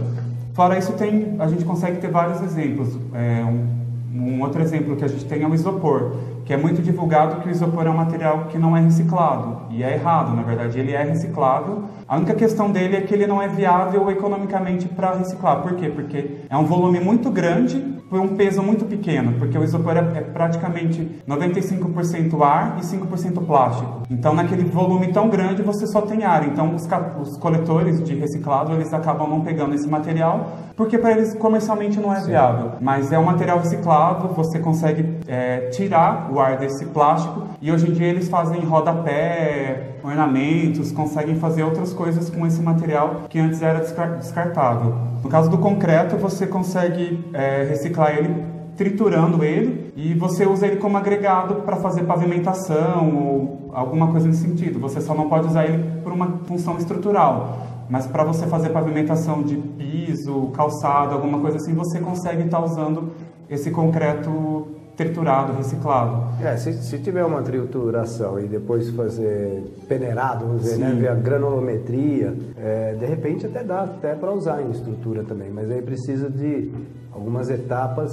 Fora 0.52 0.76
isso 0.76 0.92
tem, 0.92 1.36
a 1.38 1.46
gente 1.46 1.64
consegue 1.64 1.98
ter 1.98 2.10
vários 2.10 2.42
exemplos. 2.42 2.98
É, 3.14 3.42
um, 3.44 3.78
um 4.14 4.42
outro 4.42 4.60
exemplo 4.60 4.96
que 4.96 5.04
a 5.04 5.08
gente 5.08 5.24
tem 5.24 5.42
é 5.42 5.46
o 5.46 5.54
isopor, 5.54 6.16
que 6.44 6.52
é 6.52 6.56
muito 6.56 6.82
divulgado 6.82 7.40
que 7.40 7.48
o 7.48 7.50
isopor 7.50 7.86
é 7.86 7.90
um 7.90 7.96
material 7.96 8.46
que 8.46 8.58
não 8.58 8.76
é 8.76 8.80
reciclado. 8.80 9.62
E 9.70 9.82
é 9.82 9.94
errado, 9.94 10.34
na 10.34 10.42
verdade, 10.42 10.78
ele 10.78 10.92
é 10.92 11.02
reciclável. 11.02 11.84
A 12.06 12.16
única 12.16 12.34
questão 12.34 12.70
dele 12.70 12.96
é 12.96 13.00
que 13.00 13.14
ele 13.14 13.26
não 13.26 13.40
é 13.40 13.48
viável 13.48 14.10
economicamente 14.10 14.88
para 14.88 15.14
reciclar. 15.14 15.62
Por 15.62 15.74
quê? 15.76 15.88
Porque 15.88 16.38
é 16.50 16.56
um 16.56 16.64
volume 16.64 17.00
muito 17.00 17.30
grande 17.30 17.97
por 18.08 18.20
um 18.20 18.36
peso 18.36 18.62
muito 18.62 18.84
pequeno, 18.84 19.34
porque 19.38 19.56
o 19.58 19.62
isopor 19.62 19.96
é, 19.96 20.18
é 20.18 20.20
praticamente 20.20 21.22
95% 21.28 22.40
ar 22.42 22.78
e 22.78 22.82
5% 22.82 23.44
plástico. 23.46 24.02
Então, 24.10 24.34
naquele 24.34 24.64
volume 24.64 25.12
tão 25.12 25.28
grande, 25.28 25.62
você 25.62 25.86
só 25.86 26.00
tem 26.00 26.24
ar. 26.24 26.46
Então, 26.46 26.74
os, 26.74 26.88
os 27.20 27.36
coletores 27.36 28.02
de 28.02 28.14
reciclado, 28.14 28.72
eles 28.72 28.92
acabam 28.92 29.28
não 29.28 29.42
pegando 29.42 29.74
esse 29.74 29.86
material, 29.86 30.52
porque 30.76 30.96
para 30.96 31.12
eles 31.12 31.34
comercialmente 31.34 31.98
não 31.98 32.12
é 32.12 32.20
Sim. 32.20 32.28
viável. 32.28 32.72
Mas 32.80 33.12
é 33.12 33.18
um 33.18 33.24
material 33.24 33.58
reciclado, 33.58 34.28
você 34.28 34.58
consegue 34.58 35.18
é, 35.26 35.68
tirar 35.70 36.30
o 36.32 36.40
ar 36.40 36.56
desse 36.56 36.86
plástico 36.86 37.48
e 37.60 37.70
hoje 37.70 37.90
em 37.90 37.92
dia 37.92 38.06
eles 38.06 38.28
fazem 38.28 38.60
rodapé, 38.60 39.96
ornamentos, 40.02 40.92
conseguem 40.92 41.36
fazer 41.36 41.64
outras 41.64 41.92
coisas 41.92 42.30
com 42.30 42.46
esse 42.46 42.62
material 42.62 43.22
que 43.28 43.38
antes 43.38 43.60
era 43.60 43.80
descartável. 43.80 44.96
No 45.22 45.28
caso 45.28 45.50
do 45.50 45.58
concreto, 45.58 46.16
você 46.16 46.46
consegue 46.46 47.24
é, 47.32 47.64
reciclar 47.64 48.16
ele 48.16 48.58
triturando 48.76 49.44
ele 49.44 49.92
e 49.96 50.14
você 50.14 50.46
usa 50.46 50.66
ele 50.66 50.76
como 50.76 50.96
agregado 50.96 51.56
para 51.56 51.76
fazer 51.76 52.04
pavimentação 52.04 53.16
ou 53.16 53.70
alguma 53.74 54.06
coisa 54.08 54.28
nesse 54.28 54.42
sentido. 54.42 54.78
Você 54.78 55.00
só 55.00 55.14
não 55.14 55.28
pode 55.28 55.48
usar 55.48 55.66
ele 55.66 56.00
por 56.00 56.12
uma 56.12 56.38
função 56.46 56.78
estrutural. 56.78 57.58
Mas 57.90 58.06
para 58.06 58.22
você 58.22 58.46
fazer 58.46 58.68
pavimentação 58.68 59.42
de 59.42 59.56
piso, 59.56 60.48
calçado, 60.54 61.14
alguma 61.14 61.40
coisa 61.40 61.56
assim, 61.56 61.74
você 61.74 61.98
consegue 61.98 62.44
estar 62.44 62.58
tá 62.58 62.64
usando 62.64 63.12
esse 63.48 63.70
concreto 63.70 64.77
triturado, 64.98 65.52
reciclado. 65.52 66.44
É, 66.44 66.56
se, 66.56 66.72
se, 66.72 66.98
tiver 66.98 67.24
uma 67.24 67.40
trituração 67.40 68.40
e 68.40 68.48
depois 68.48 68.90
fazer 68.90 69.62
peneirado, 69.88 70.44
vamos 70.44 70.62
dizer, 70.62 70.78
né, 70.78 70.92
ver 70.92 71.08
a 71.08 71.14
granulometria, 71.14 72.34
é, 72.56 72.94
de 72.94 73.06
repente 73.06 73.46
até 73.46 73.62
dá 73.62 73.82
até 73.82 74.16
para 74.16 74.32
usar 74.32 74.60
em 74.60 74.72
estrutura 74.72 75.22
também, 75.22 75.50
mas 75.50 75.70
aí 75.70 75.80
precisa 75.80 76.28
de 76.28 76.72
algumas 77.12 77.48
etapas 77.48 78.12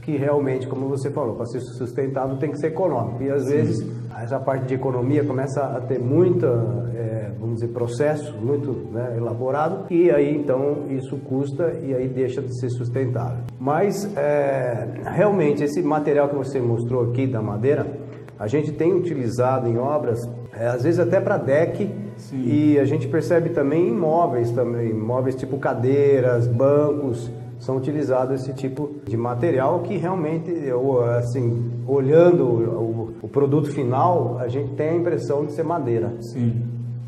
que 0.00 0.16
realmente, 0.16 0.66
como 0.66 0.88
você 0.88 1.10
falou, 1.10 1.36
para 1.36 1.46
ser 1.46 1.60
sustentável 1.60 2.36
tem 2.38 2.50
que 2.50 2.58
ser 2.58 2.68
econômico. 2.68 3.22
E 3.22 3.30
às 3.30 3.42
Sim. 3.42 3.50
vezes 3.50 3.86
essa 4.20 4.38
parte 4.38 4.66
de 4.66 4.74
economia 4.74 5.24
começa 5.24 5.62
a 5.62 5.80
ter 5.80 5.98
muita, 5.98 6.46
é, 6.94 7.30
vamos 7.38 7.56
dizer, 7.56 7.68
processo 7.68 8.36
muito 8.36 8.88
né, 8.92 9.14
elaborado 9.16 9.86
e 9.90 10.10
aí 10.10 10.34
então 10.36 10.86
isso 10.90 11.16
custa 11.18 11.72
e 11.82 11.94
aí 11.94 12.08
deixa 12.08 12.42
de 12.42 12.58
ser 12.58 12.70
sustentável. 12.70 13.44
Mas 13.58 14.16
é, 14.16 14.88
realmente 15.04 15.62
esse 15.62 15.82
material 15.82 16.28
que 16.28 16.34
você 16.34 16.60
mostrou 16.60 17.10
aqui 17.10 17.26
da 17.26 17.42
madeira, 17.42 17.86
a 18.38 18.46
gente 18.46 18.72
tem 18.72 18.92
utilizado 18.92 19.68
em 19.68 19.78
obras, 19.78 20.18
é, 20.52 20.66
às 20.66 20.82
vezes 20.82 20.98
até 20.98 21.20
para 21.20 21.36
deck 21.36 21.88
Sim. 22.16 22.42
e 22.44 22.78
a 22.78 22.84
gente 22.84 23.08
percebe 23.08 23.50
também 23.50 23.88
em 23.88 23.94
móveis 23.94 24.50
também, 24.50 24.92
móveis 24.92 25.34
tipo 25.34 25.58
cadeiras, 25.58 26.46
bancos 26.46 27.30
são 27.62 27.76
utilizados 27.76 28.40
esse 28.40 28.52
tipo 28.54 28.90
de 29.06 29.16
material 29.16 29.80
que 29.80 29.96
realmente, 29.96 30.52
assim, 31.16 31.70
olhando 31.86 32.44
o, 32.44 33.14
o 33.22 33.28
produto 33.28 33.70
final, 33.70 34.36
a 34.40 34.48
gente 34.48 34.72
tem 34.72 34.88
a 34.88 34.96
impressão 34.96 35.46
de 35.46 35.52
ser 35.52 35.62
madeira. 35.62 36.12
Sim. 36.20 36.60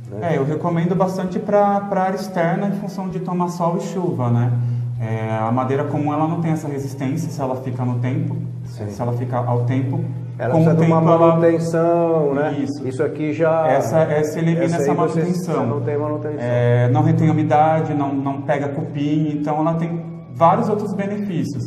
Né? 0.08 0.34
É, 0.34 0.38
eu 0.38 0.44
recomendo 0.44 0.94
bastante 0.94 1.40
para 1.40 1.58
a 1.60 1.98
área 2.00 2.14
externa 2.14 2.68
em 2.68 2.72
função 2.74 3.08
de 3.08 3.18
tomar 3.18 3.48
sol 3.48 3.78
e 3.78 3.80
chuva, 3.80 4.30
né? 4.30 4.52
É, 5.00 5.38
a 5.38 5.50
madeira 5.50 5.84
comum 5.84 6.12
ela 6.12 6.28
não 6.28 6.40
tem 6.40 6.52
essa 6.52 6.68
resistência 6.68 7.28
se 7.28 7.40
ela 7.40 7.56
fica 7.56 7.84
no 7.84 7.98
tempo, 7.98 8.36
Sim. 8.64 8.88
se 8.90 9.02
ela 9.02 9.12
fica 9.12 9.36
ao 9.38 9.64
tempo. 9.64 10.04
Ela 10.38 10.54
precisa 10.54 10.76
de 10.76 10.82
uma 10.82 11.00
manutenção, 11.00 12.30
ela... 12.30 12.50
né? 12.50 12.58
Isso. 12.60 12.86
Isso 12.86 13.02
aqui 13.02 13.32
já. 13.32 13.66
Essa, 13.66 14.02
essa 14.02 14.38
elimina 14.38 14.66
essa, 14.66 14.76
essa 14.76 14.94
manutenção. 14.94 15.66
não 15.66 15.80
tem 15.80 15.98
manutenção. 15.98 16.38
É, 16.38 16.88
não 16.90 17.02
retém 17.02 17.28
umidade, 17.28 17.92
não, 17.92 18.14
não 18.14 18.42
pega 18.42 18.68
cupim, 18.68 19.30
então 19.32 19.58
ela 19.58 19.74
tem 19.74 20.13
vários 20.34 20.68
outros 20.68 20.92
benefícios. 20.92 21.64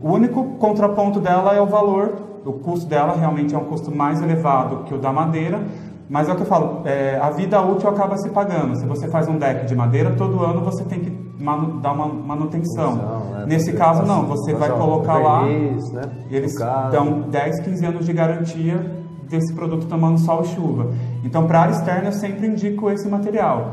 O 0.00 0.12
único 0.12 0.56
contraponto 0.58 1.20
dela 1.20 1.54
é 1.54 1.60
o 1.60 1.66
valor, 1.66 2.14
o 2.44 2.52
custo 2.52 2.86
dela 2.86 3.14
realmente 3.16 3.54
é 3.54 3.58
um 3.58 3.64
custo 3.64 3.94
mais 3.94 4.22
elevado 4.22 4.84
que 4.84 4.94
o 4.94 4.98
da 4.98 5.12
madeira, 5.12 5.60
mas 6.08 6.28
é 6.28 6.32
o 6.32 6.36
que 6.36 6.42
eu 6.42 6.46
falo, 6.46 6.82
é, 6.84 7.18
a 7.20 7.30
vida 7.30 7.60
útil 7.60 7.88
acaba 7.90 8.16
se 8.16 8.30
pagando. 8.30 8.78
Se 8.78 8.86
você 8.86 9.08
faz 9.08 9.26
um 9.26 9.36
deck 9.36 9.66
de 9.66 9.74
madeira, 9.74 10.12
todo 10.12 10.44
ano 10.44 10.60
você 10.60 10.84
tem 10.84 11.00
que 11.00 11.10
manu, 11.42 11.80
dar 11.80 11.92
uma 11.92 12.06
manutenção. 12.06 12.96
Né? 12.96 13.44
Nesse 13.48 13.72
caso, 13.72 14.04
não, 14.04 14.24
você 14.26 14.54
vai 14.54 14.70
colocar 14.70 15.18
lá, 15.18 15.42
verniz, 15.42 15.90
né? 15.92 16.02
eles 16.30 16.54
dão 16.92 17.22
10, 17.22 17.60
15 17.60 17.86
anos 17.86 18.06
de 18.06 18.12
garantia 18.12 19.04
desse 19.28 19.52
produto 19.52 19.86
tomando 19.86 20.18
sol 20.18 20.42
e 20.42 20.46
chuva. 20.46 20.92
Então, 21.24 21.46
para 21.46 21.58
a 21.58 21.62
área 21.62 21.72
externa, 21.72 22.08
eu 22.08 22.12
sempre 22.12 22.46
indico 22.46 22.88
esse 22.90 23.08
material. 23.08 23.72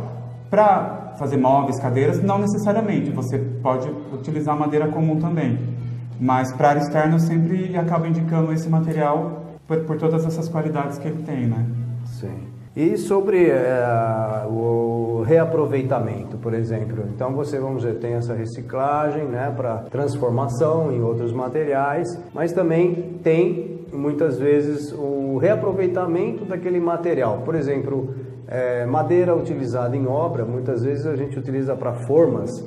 Para 0.49 1.02
fazer 1.17 1.37
móveis, 1.37 1.79
cadeiras, 1.79 2.21
não 2.21 2.37
necessariamente. 2.37 3.11
Você 3.11 3.37
pode 3.37 3.89
utilizar 4.11 4.57
madeira 4.57 4.87
comum 4.87 5.19
também. 5.19 5.59
Mas 6.19 6.53
para 6.53 6.69
área 6.69 6.79
externa 6.79 7.15
eu 7.15 7.19
sempre 7.19 7.75
acabo 7.77 8.05
indicando 8.05 8.51
esse 8.53 8.69
material 8.69 9.43
por, 9.67 9.81
por, 9.81 9.97
todas 9.97 10.25
essas 10.25 10.47
qualidades 10.47 10.97
que 10.97 11.07
ele 11.07 11.23
tem, 11.23 11.47
né? 11.47 11.65
Sim. 12.05 12.53
E 12.75 12.97
sobre 12.97 13.49
é, 13.49 14.45
o 14.47 15.23
reaproveitamento, 15.25 16.37
por 16.37 16.53
exemplo. 16.53 17.03
Então 17.13 17.33
você, 17.33 17.59
vamos 17.59 17.83
dizer, 17.83 17.99
tem 17.99 18.13
essa 18.13 18.33
reciclagem 18.33 19.25
né, 19.25 19.53
para 19.55 19.77
transformação 19.91 20.91
em 20.91 21.01
outros 21.01 21.31
materiais, 21.31 22.07
mas 22.33 22.51
também 22.51 23.19
tem 23.23 23.85
muitas 23.93 24.39
vezes 24.39 24.91
o 24.91 25.37
reaproveitamento 25.37 26.45
daquele 26.45 26.79
material. 26.79 27.41
Por 27.45 27.53
exemplo, 27.53 28.15
é, 28.47 28.85
madeira 28.85 29.35
utilizada 29.35 29.95
em 29.95 30.07
obra, 30.07 30.45
muitas 30.45 30.83
vezes 30.83 31.05
a 31.05 31.15
gente 31.15 31.37
utiliza 31.37 31.75
para 31.75 31.93
formas 31.93 32.65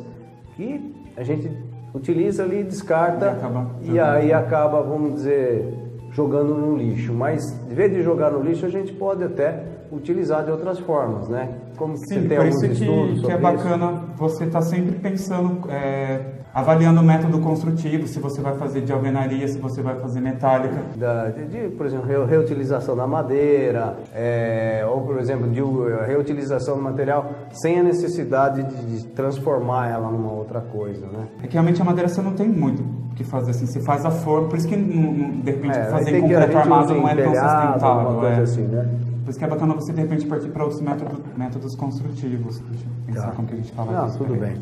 e 0.59 0.95
a 1.17 1.23
gente 1.23 1.51
utiliza 1.95 2.43
ali, 2.43 2.63
descarta 2.63 3.27
e, 3.27 3.29
acaba, 3.29 3.71
e 3.83 4.01
aí 4.01 4.33
acaba, 4.33 4.83
vamos 4.83 5.15
dizer, 5.15 5.75
jogando 6.11 6.55
no 6.55 6.77
lixo. 6.77 7.13
Mas, 7.13 7.43
de 7.69 7.75
vez 7.75 7.93
de 7.93 8.03
jogar 8.03 8.31
no 8.31 8.43
lixo, 8.43 8.67
a 8.67 8.69
gente 8.69 8.93
pode 8.93 9.25
até 9.25 9.65
utilizar 9.91 10.45
de 10.45 10.51
outras 10.51 10.79
formas, 10.81 11.29
né? 11.29 11.59
Como 11.77 11.97
Sim, 11.97 12.05
você 12.05 12.29
tem 12.29 12.39
por 12.39 12.47
isso 12.47 12.61
que, 12.61 13.21
que 13.23 13.33
é 13.33 13.39
bacana 13.39 13.93
isso? 13.93 14.17
você 14.17 14.45
estar 14.45 14.61
tá 14.61 14.65
sempre 14.65 14.99
pensando 14.99 15.71
é, 15.71 16.21
avaliando 16.57 17.03
o 17.03 17.05
método 17.05 17.39
construtivo, 17.39 18.09
se 18.09 18.19
você 18.19 18.41
vai 18.41 18.55
fazer 18.55 18.81
de 18.81 18.91
alvenaria, 18.91 19.47
se 19.47 19.59
você 19.59 19.83
vai 19.83 20.01
fazer 20.01 20.23
metálica. 20.23 20.85
Da, 20.97 21.29
de, 21.29 21.45
de, 21.49 21.69
por 21.77 21.85
exemplo, 21.85 22.25
reutilização 22.25 22.97
da 22.97 23.07
madeira, 23.07 23.99
é, 24.15 24.83
ou 24.89 25.03
por 25.03 25.19
exemplo, 25.19 25.51
de 25.51 25.61
reutilização 26.07 26.77
do 26.77 26.83
material 26.83 27.31
sem 27.51 27.79
a 27.79 27.83
necessidade 27.83 28.63
de, 28.63 28.87
de, 28.87 29.07
transformar 29.09 29.91
ela 29.91 30.11
numa 30.11 30.33
outra 30.33 30.63
coisa, 30.63 31.07
né? 31.07 31.29
É 31.43 31.47
que 31.47 31.53
realmente 31.53 31.83
a 31.83 31.85
madeira 31.85 32.09
você 32.09 32.23
não 32.23 32.33
tem 32.33 32.49
muito 32.49 32.83
o 32.83 33.15
que 33.15 33.23
fazer 33.23 33.51
assim, 33.51 33.67
você 33.67 33.81
faz 33.81 34.07
a 34.07 34.11
forma, 34.11 34.49
por 34.49 34.57
isso 34.57 34.67
que 34.67 34.77
de 34.77 35.51
repente 35.51 35.77
é, 35.77 35.85
fazer 35.91 36.17
em 36.17 36.23
concreto 36.23 36.57
armado 36.57 36.95
não 36.95 37.07
é 37.07 37.15
tão 37.17 37.35
sustentável. 37.35 38.27
É. 38.29 38.41
Assim, 38.41 38.63
né? 38.63 38.89
Por 39.25 39.31
isso 39.31 39.39
que 39.39 39.45
é 39.45 39.49
bacana 39.49 39.75
você 39.75 39.93
de 39.93 40.01
repente 40.01 40.27
partir 40.27 40.49
para 40.49 40.63
outros 40.63 40.81
métodos, 40.81 41.19
métodos 41.37 41.77
construtivos. 41.77 42.63
Pensar 43.05 43.27
tá. 43.27 43.33
como 43.33 43.47
que 43.47 43.53
a 43.53 43.57
gente 43.59 43.73
fala 43.73 43.93
Não, 43.93 44.11
tudo 44.11 44.35
bem. 44.37 44.57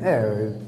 É, 0.00 0.67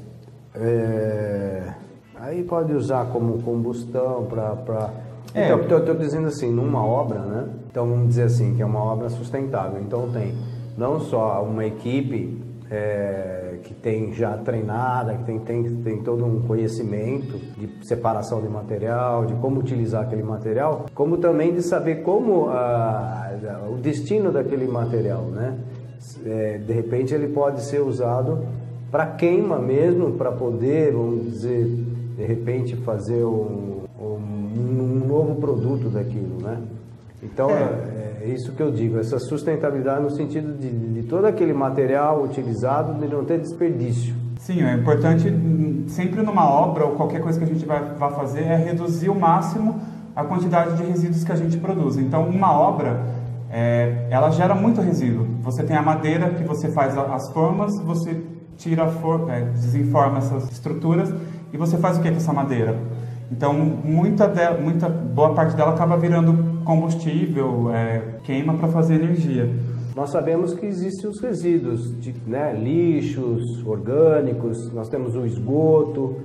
é, 0.55 1.73
aí 2.15 2.43
pode 2.43 2.73
usar 2.73 3.05
como 3.05 3.41
combustão 3.41 4.25
para. 4.25 4.89
É. 5.33 5.45
Então, 5.45 5.77
eu 5.77 5.79
estou 5.79 5.95
dizendo 5.95 6.27
assim, 6.27 6.51
numa 6.51 6.85
obra, 6.85 7.19
né? 7.19 7.49
Então 7.69 7.87
vamos 7.87 8.09
dizer 8.09 8.23
assim, 8.23 8.55
que 8.55 8.61
é 8.61 8.65
uma 8.65 8.83
obra 8.83 9.09
sustentável. 9.09 9.81
Então 9.81 10.09
tem 10.11 10.33
não 10.77 10.99
só 10.99 11.41
uma 11.41 11.65
equipe 11.65 12.37
é, 12.69 13.59
que 13.63 13.73
tem 13.73 14.13
já 14.13 14.37
treinada, 14.37 15.13
que 15.15 15.23
tem, 15.23 15.39
tem, 15.39 15.75
tem 15.77 16.01
todo 16.01 16.25
um 16.25 16.41
conhecimento 16.41 17.37
de 17.57 17.85
separação 17.85 18.41
de 18.41 18.47
material, 18.47 19.25
de 19.25 19.33
como 19.35 19.59
utilizar 19.59 20.03
aquele 20.03 20.23
material, 20.23 20.85
como 20.93 21.17
também 21.17 21.53
de 21.53 21.61
saber 21.61 22.01
como 22.03 22.49
a, 22.49 23.31
o 23.69 23.77
destino 23.77 24.31
daquele 24.31 24.67
material, 24.67 25.23
né? 25.23 25.57
É, 26.25 26.57
de 26.57 26.73
repente 26.73 27.13
ele 27.13 27.27
pode 27.27 27.61
ser 27.61 27.79
usado 27.79 28.45
para 28.91 29.05
queima 29.05 29.57
mesmo, 29.57 30.11
para 30.13 30.31
poder, 30.31 30.91
vamos 30.91 31.23
dizer, 31.23 31.65
de 32.17 32.25
repente 32.25 32.75
fazer 32.75 33.23
um, 33.23 33.83
um, 33.99 34.15
um 34.57 35.07
novo 35.07 35.35
produto 35.35 35.89
daquilo, 35.89 36.41
né? 36.41 36.57
Então 37.23 37.49
é. 37.49 38.23
é. 38.23 38.27
isso 38.27 38.51
que 38.51 38.61
eu 38.61 38.71
digo, 38.71 38.99
essa 38.99 39.17
sustentabilidade 39.17 40.03
no 40.03 40.09
sentido 40.09 40.57
de, 40.57 40.69
de 40.69 41.03
todo 41.03 41.25
aquele 41.25 41.53
material 41.53 42.23
utilizado 42.23 42.99
de 42.99 43.07
não 43.07 43.23
ter 43.23 43.39
desperdício. 43.39 44.13
Sim, 44.39 44.63
é 44.63 44.73
importante 44.73 45.31
sempre 45.87 46.21
numa 46.23 46.49
obra 46.49 46.85
ou 46.85 46.95
qualquer 46.95 47.21
coisa 47.21 47.37
que 47.37 47.45
a 47.45 47.47
gente 47.47 47.65
vai, 47.65 47.93
vai 47.93 48.11
fazer 48.11 48.41
é 48.41 48.57
reduzir 48.57 49.09
o 49.09 49.15
máximo 49.15 49.79
a 50.15 50.23
quantidade 50.23 50.75
de 50.75 50.83
resíduos 50.83 51.23
que 51.23 51.31
a 51.31 51.35
gente 51.35 51.57
produz. 51.57 51.97
Então 51.97 52.27
uma 52.27 52.51
obra 52.51 52.99
é, 53.51 54.07
ela 54.09 54.31
gera 54.31 54.55
muito 54.55 54.81
resíduo. 54.81 55.27
Você 55.43 55.63
tem 55.63 55.75
a 55.75 55.81
madeira 55.81 56.29
que 56.31 56.43
você 56.43 56.69
faz 56.71 56.97
as 56.97 57.31
formas, 57.31 57.79
você 57.81 58.19
tira 58.61 58.83
é, 59.29 59.41
desenforma 59.41 60.19
essas 60.19 60.49
estruturas 60.51 61.13
e 61.51 61.57
você 61.57 61.77
faz 61.77 61.97
o 61.97 62.01
que 62.01 62.09
com 62.09 62.17
essa 62.17 62.31
madeira? 62.31 62.77
Então, 63.31 63.53
muita, 63.53 64.27
muita 64.61 64.87
boa 64.87 65.33
parte 65.33 65.55
dela 65.55 65.71
acaba 65.71 65.97
virando 65.97 66.63
combustível, 66.63 67.71
é, 67.73 68.19
queima 68.23 68.53
para 68.53 68.67
fazer 68.67 68.95
energia. 68.95 69.49
Nós 69.95 70.11
sabemos 70.11 70.53
que 70.53 70.65
existem 70.65 71.09
os 71.09 71.19
resíduos, 71.19 71.99
de, 71.99 72.13
né, 72.27 72.53
lixos 72.53 73.65
orgânicos, 73.65 74.71
nós 74.73 74.87
temos 74.89 75.15
o 75.15 75.25
esgoto. 75.25 76.17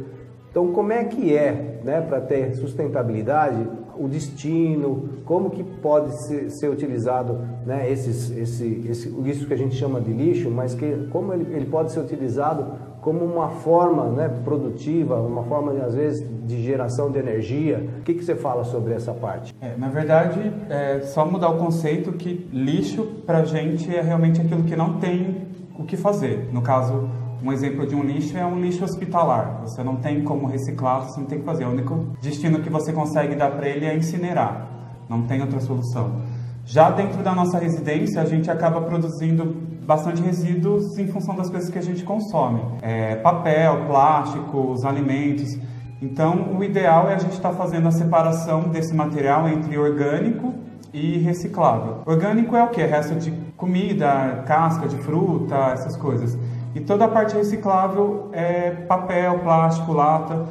Então, 0.50 0.72
como 0.72 0.92
é 0.92 1.04
que 1.04 1.34
é, 1.34 1.80
né, 1.84 2.00
para 2.00 2.20
ter 2.20 2.54
sustentabilidade, 2.56 3.66
o 3.98 4.08
destino, 4.08 5.08
como 5.24 5.50
que 5.50 5.62
pode 5.62 6.12
ser, 6.26 6.50
ser 6.50 6.68
utilizado 6.68 7.38
né, 7.64 7.90
esses, 7.90 8.30
esse, 8.30 8.86
esse, 8.88 9.08
isso 9.24 9.46
que 9.46 9.54
a 9.54 9.56
gente 9.56 9.74
chama 9.74 10.00
de 10.00 10.12
lixo, 10.12 10.50
mas 10.50 10.74
que, 10.74 11.08
como 11.10 11.32
ele, 11.32 11.54
ele 11.54 11.66
pode 11.66 11.92
ser 11.92 12.00
utilizado 12.00 12.66
como 13.06 13.24
uma 13.24 13.50
forma 13.50 14.06
né, 14.06 14.28
produtiva, 14.44 15.20
uma 15.20 15.44
forma, 15.44 15.72
às 15.84 15.94
vezes, 15.94 16.26
de 16.44 16.60
geração 16.60 17.08
de 17.08 17.20
energia. 17.20 17.88
O 18.00 18.02
que, 18.02 18.14
que 18.14 18.24
você 18.24 18.34
fala 18.34 18.64
sobre 18.64 18.94
essa 18.94 19.12
parte? 19.12 19.54
É, 19.60 19.76
na 19.76 19.88
verdade, 19.88 20.52
é 20.68 21.00
só 21.02 21.24
mudar 21.24 21.50
o 21.50 21.56
conceito 21.56 22.12
que 22.14 22.48
lixo, 22.52 23.04
para 23.24 23.38
a 23.38 23.44
gente, 23.44 23.94
é 23.94 24.00
realmente 24.00 24.40
aquilo 24.40 24.64
que 24.64 24.74
não 24.74 24.98
tem 24.98 25.46
o 25.78 25.84
que 25.84 25.96
fazer. 25.96 26.48
No 26.52 26.62
caso, 26.62 27.08
um 27.46 27.52
exemplo 27.52 27.86
de 27.86 27.94
um 27.94 28.02
lixo 28.02 28.36
é 28.36 28.44
um 28.44 28.60
lixo 28.60 28.82
hospitalar. 28.82 29.60
Você 29.60 29.82
não 29.84 29.94
tem 29.96 30.24
como 30.24 30.48
reciclar, 30.48 31.02
você 31.02 31.20
não 31.20 31.28
tem 31.28 31.38
que 31.38 31.44
fazer. 31.44 31.64
O 31.64 31.70
único 31.70 31.94
destino 32.20 32.60
que 32.60 32.68
você 32.68 32.92
consegue 32.92 33.36
dar 33.36 33.52
para 33.52 33.68
ele 33.68 33.86
é 33.86 33.96
incinerar. 33.96 34.68
Não 35.08 35.22
tem 35.22 35.40
outra 35.40 35.60
solução. 35.60 36.22
Já 36.64 36.90
dentro 36.90 37.22
da 37.22 37.32
nossa 37.32 37.56
residência, 37.58 38.20
a 38.20 38.24
gente 38.24 38.50
acaba 38.50 38.80
produzindo 38.80 39.44
bastante 39.86 40.20
resíduos 40.20 40.98
em 40.98 41.06
função 41.06 41.36
das 41.36 41.48
coisas 41.48 41.70
que 41.70 41.78
a 41.78 41.82
gente 41.82 42.02
consome. 42.02 42.60
É, 42.82 43.14
papel, 43.14 43.86
plástico, 43.86 44.72
os 44.72 44.84
alimentos. 44.84 45.56
Então, 46.02 46.56
o 46.58 46.64
ideal 46.64 47.08
é 47.08 47.14
a 47.14 47.18
gente 47.18 47.34
estar 47.34 47.50
tá 47.50 47.54
fazendo 47.54 47.86
a 47.86 47.92
separação 47.92 48.62
desse 48.70 48.92
material 48.92 49.48
entre 49.48 49.78
orgânico 49.78 50.52
e 50.92 51.18
reciclável. 51.18 51.98
Orgânico 52.04 52.56
é 52.56 52.64
o 52.64 52.70
que? 52.70 52.80
É 52.80 52.86
resto 52.86 53.14
de 53.14 53.30
comida, 53.56 54.42
casca 54.44 54.88
de 54.88 54.96
fruta, 54.96 55.54
essas 55.72 55.96
coisas. 55.96 56.36
E 56.76 56.80
toda 56.80 57.06
a 57.06 57.08
parte 57.08 57.34
reciclável 57.34 58.28
é 58.34 58.70
papel, 58.70 59.38
plástico, 59.38 59.94
lata. 59.94 60.44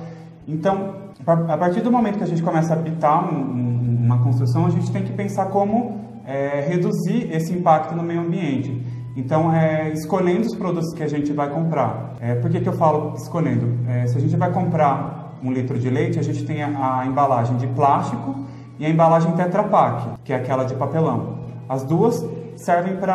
Então, 0.48 0.96
a 1.24 1.56
partir 1.56 1.82
do 1.82 1.92
momento 1.92 2.18
que 2.18 2.24
a 2.24 2.28
gente 2.28 2.42
começa 2.42 2.74
a 2.74 2.76
habitar 2.76 3.32
um, 3.32 3.38
um, 3.38 4.06
uma 4.06 4.18
construção, 4.24 4.66
a 4.66 4.72
gente 4.72 4.92
tem 4.92 5.04
que 5.04 5.14
pensar 5.14 5.46
como 5.46 6.02
é, 6.26 6.66
reduzir 6.68 7.32
esse 7.32 7.54
impacto 7.54 7.94
no 7.94 8.02
meio 8.02 8.22
ambiente. 8.22 8.84
Então, 9.16 9.54
é, 9.54 9.92
escolhendo 9.92 10.48
os 10.48 10.56
produtos 10.56 10.92
que 10.96 11.04
a 11.04 11.08
gente 11.08 11.32
vai 11.32 11.48
comprar. 11.48 12.16
É, 12.20 12.34
por 12.34 12.50
que, 12.50 12.60
que 12.60 12.68
eu 12.68 12.74
falo 12.74 13.14
escolhendo? 13.16 13.78
É, 13.88 14.08
se 14.08 14.18
a 14.18 14.20
gente 14.20 14.36
vai 14.36 14.52
comprar 14.52 15.38
um 15.44 15.52
litro 15.52 15.78
de 15.78 15.92
leite, 15.92 16.18
a 16.18 16.24
gente 16.24 16.44
tem 16.44 16.64
a, 16.64 17.02
a 17.02 17.06
embalagem 17.06 17.56
de 17.58 17.68
plástico 17.68 18.36
e 18.80 18.86
a 18.88 18.90
embalagem 18.90 19.32
Tetra 19.34 19.64
Pak, 19.64 20.22
que 20.24 20.34
é 20.34 20.38
aquela 20.38 20.64
de 20.64 20.74
papelão. 20.74 21.38
As 21.70 21.84
duas 21.84 22.26
servem 22.56 22.96
para 22.96 23.14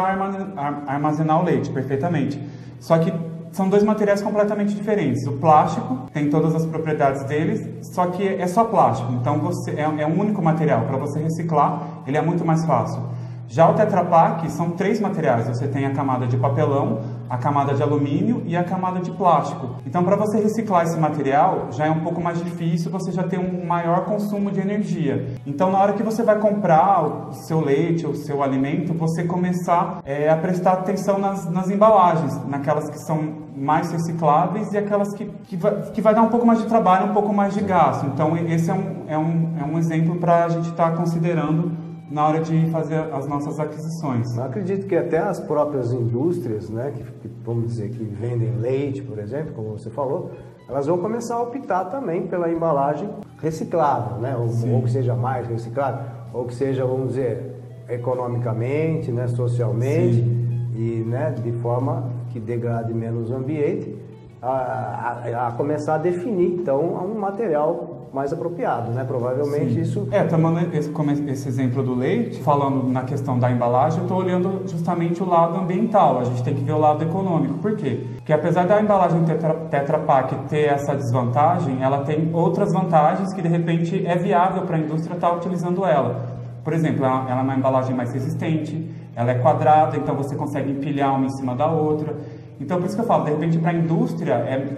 armazenar 0.86 1.40
o 1.40 1.44
leite 1.44 1.70
perfeitamente. 1.70 2.40
Só 2.80 2.98
que 2.98 3.12
são 3.52 3.68
dois 3.68 3.82
materiais 3.82 4.22
completamente 4.22 4.74
diferentes. 4.74 5.26
O 5.26 5.32
plástico 5.32 6.06
tem 6.12 6.30
todas 6.30 6.54
as 6.54 6.64
propriedades 6.66 7.24
deles, 7.24 7.68
só 7.82 8.06
que 8.06 8.26
é 8.26 8.46
só 8.46 8.64
plástico. 8.64 9.12
Então 9.12 9.38
você 9.38 9.72
é, 9.72 9.82
é 9.82 10.06
um 10.06 10.18
único 10.18 10.42
material. 10.42 10.86
Para 10.86 10.96
você 10.96 11.20
reciclar, 11.20 12.02
ele 12.06 12.16
é 12.16 12.22
muito 12.22 12.44
mais 12.44 12.64
fácil. 12.64 13.02
Já 13.48 13.68
o 13.68 13.74
Tetra 13.74 14.04
Pak 14.04 14.48
são 14.50 14.70
três 14.70 15.00
materiais. 15.00 15.48
Você 15.48 15.66
tem 15.66 15.84
a 15.84 15.92
camada 15.92 16.26
de 16.26 16.36
papelão, 16.36 17.00
a 17.30 17.38
camada 17.38 17.72
de 17.74 17.82
alumínio 17.82 18.42
e 18.44 18.56
a 18.56 18.64
camada 18.64 18.98
de 18.98 19.12
plástico. 19.12 19.76
Então, 19.86 20.02
para 20.02 20.16
você 20.16 20.40
reciclar 20.40 20.82
esse 20.82 20.98
material, 20.98 21.68
já 21.70 21.86
é 21.86 21.90
um 21.90 22.00
pouco 22.00 22.20
mais 22.20 22.42
difícil, 22.42 22.90
você 22.90 23.12
já 23.12 23.22
tem 23.22 23.38
um 23.38 23.64
maior 23.64 24.04
consumo 24.04 24.50
de 24.50 24.58
energia. 24.58 25.28
Então, 25.46 25.70
na 25.70 25.78
hora 25.78 25.92
que 25.92 26.02
você 26.02 26.24
vai 26.24 26.40
comprar 26.40 27.04
o 27.04 27.32
seu 27.32 27.60
leite, 27.60 28.04
o 28.04 28.16
seu 28.16 28.42
alimento, 28.42 28.92
você 28.92 29.22
começar 29.22 30.00
é, 30.04 30.28
a 30.28 30.36
prestar 30.36 30.72
atenção 30.72 31.18
nas, 31.18 31.48
nas 31.48 31.70
embalagens, 31.70 32.36
naquelas 32.48 32.90
que 32.90 32.98
são 32.98 33.48
mais 33.56 33.92
recicláveis 33.92 34.72
e 34.72 34.78
aquelas 34.78 35.14
que, 35.14 35.26
que, 35.44 35.56
vai, 35.56 35.82
que 35.92 36.00
vai 36.00 36.14
dar 36.14 36.22
um 36.22 36.30
pouco 36.30 36.44
mais 36.44 36.58
de 36.58 36.66
trabalho, 36.66 37.10
um 37.10 37.14
pouco 37.14 37.32
mais 37.32 37.54
de 37.54 37.60
gasto. 37.60 38.06
Então, 38.06 38.36
esse 38.36 38.70
é 38.70 38.74
um, 38.74 39.04
é 39.06 39.18
um, 39.18 39.54
é 39.60 39.64
um 39.64 39.78
exemplo 39.78 40.16
para 40.16 40.46
a 40.46 40.48
gente 40.48 40.70
estar 40.70 40.90
tá 40.90 40.96
considerando 40.96 41.89
na 42.10 42.26
hora 42.26 42.40
de 42.40 42.68
fazer 42.70 42.96
as 43.12 43.26
nossas 43.28 43.60
aquisições. 43.60 44.36
Eu 44.36 44.42
acredito 44.42 44.86
que 44.86 44.96
até 44.96 45.18
as 45.18 45.38
próprias 45.38 45.92
indústrias, 45.92 46.68
né, 46.68 46.92
que, 46.94 47.04
que, 47.04 47.30
vamos 47.44 47.66
dizer 47.66 47.90
que 47.90 48.02
vendem 48.02 48.56
leite, 48.56 49.00
por 49.00 49.18
exemplo, 49.18 49.52
como 49.54 49.78
você 49.78 49.90
falou, 49.90 50.32
elas 50.68 50.86
vão 50.86 50.98
começar 50.98 51.36
a 51.36 51.42
optar 51.42 51.84
também 51.84 52.26
pela 52.26 52.50
embalagem 52.50 53.08
reciclável, 53.40 54.18
né, 54.18 54.36
ou, 54.36 54.74
ou 54.74 54.82
que 54.82 54.90
seja 54.90 55.14
mais 55.14 55.46
reciclável, 55.46 56.04
ou 56.32 56.44
que 56.44 56.54
seja, 56.54 56.84
vamos 56.84 57.10
dizer, 57.10 57.56
economicamente, 57.88 59.12
né, 59.12 59.28
socialmente 59.28 60.16
Sim. 60.16 60.72
e, 60.74 61.04
né, 61.06 61.30
de 61.30 61.52
forma 61.52 62.10
que 62.30 62.40
degrade 62.40 62.92
menos 62.92 63.30
o 63.30 63.34
ambiente, 63.34 63.96
a, 64.42 64.48
a, 64.48 65.48
a 65.48 65.52
começar 65.52 65.96
a 65.96 65.98
definir 65.98 66.60
então 66.60 66.80
um 66.80 67.18
material 67.18 67.89
mais 68.12 68.32
apropriado, 68.32 68.90
né? 68.90 69.04
Provavelmente 69.04 69.74
Sim. 69.74 69.80
isso. 69.80 70.08
É, 70.10 70.24
tomando 70.24 70.74
esse, 70.74 70.90
esse 71.28 71.48
exemplo 71.48 71.82
do 71.82 71.94
leite, 71.94 72.42
falando 72.42 72.88
na 72.88 73.02
questão 73.04 73.38
da 73.38 73.50
embalagem, 73.50 73.98
eu 73.98 74.04
estou 74.04 74.18
olhando 74.18 74.62
justamente 74.66 75.22
o 75.22 75.28
lado 75.28 75.58
ambiental. 75.58 76.18
A 76.18 76.24
gente 76.24 76.42
tem 76.42 76.54
que 76.54 76.62
ver 76.62 76.72
o 76.72 76.78
lado 76.78 77.04
econômico. 77.04 77.54
Por 77.58 77.76
quê? 77.76 78.04
Porque 78.16 78.32
apesar 78.32 78.66
da 78.66 78.80
embalagem 78.80 79.22
tetra, 79.24 79.54
tetra 79.70 79.98
Pak 79.98 80.34
ter 80.48 80.72
essa 80.72 80.94
desvantagem, 80.94 81.82
ela 81.82 82.00
tem 82.00 82.30
outras 82.32 82.72
vantagens 82.72 83.32
que 83.32 83.40
de 83.40 83.48
repente 83.48 84.04
é 84.06 84.16
viável 84.16 84.62
para 84.62 84.76
a 84.76 84.80
indústria 84.80 85.14
estar 85.14 85.30
tá 85.30 85.36
utilizando 85.36 85.84
ela. 85.84 86.40
Por 86.64 86.72
exemplo, 86.72 87.04
ela, 87.04 87.30
ela 87.30 87.40
é 87.40 87.42
uma 87.42 87.54
embalagem 87.54 87.94
mais 87.94 88.12
resistente, 88.12 88.90
ela 89.14 89.30
é 89.30 89.34
quadrada, 89.34 89.96
então 89.96 90.14
você 90.14 90.34
consegue 90.34 90.70
empilhar 90.70 91.14
uma 91.14 91.26
em 91.26 91.30
cima 91.30 91.54
da 91.54 91.66
outra. 91.66 92.16
Então, 92.60 92.78
por 92.78 92.86
isso 92.86 92.94
que 92.94 93.02
eu 93.02 93.06
falo, 93.06 93.24
de 93.24 93.30
repente, 93.30 93.58
para 93.58 93.70
a 93.70 93.74
indústria 93.74 94.34
é 94.34 94.76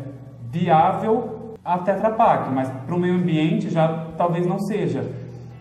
viável 0.50 1.41
a 1.64 1.78
Tetra 1.78 2.10
Pak, 2.10 2.50
mas 2.50 2.68
para 2.68 2.94
o 2.94 2.98
meio 2.98 3.14
ambiente 3.14 3.70
já 3.70 4.06
talvez 4.16 4.46
não 4.46 4.58
seja. 4.58 5.04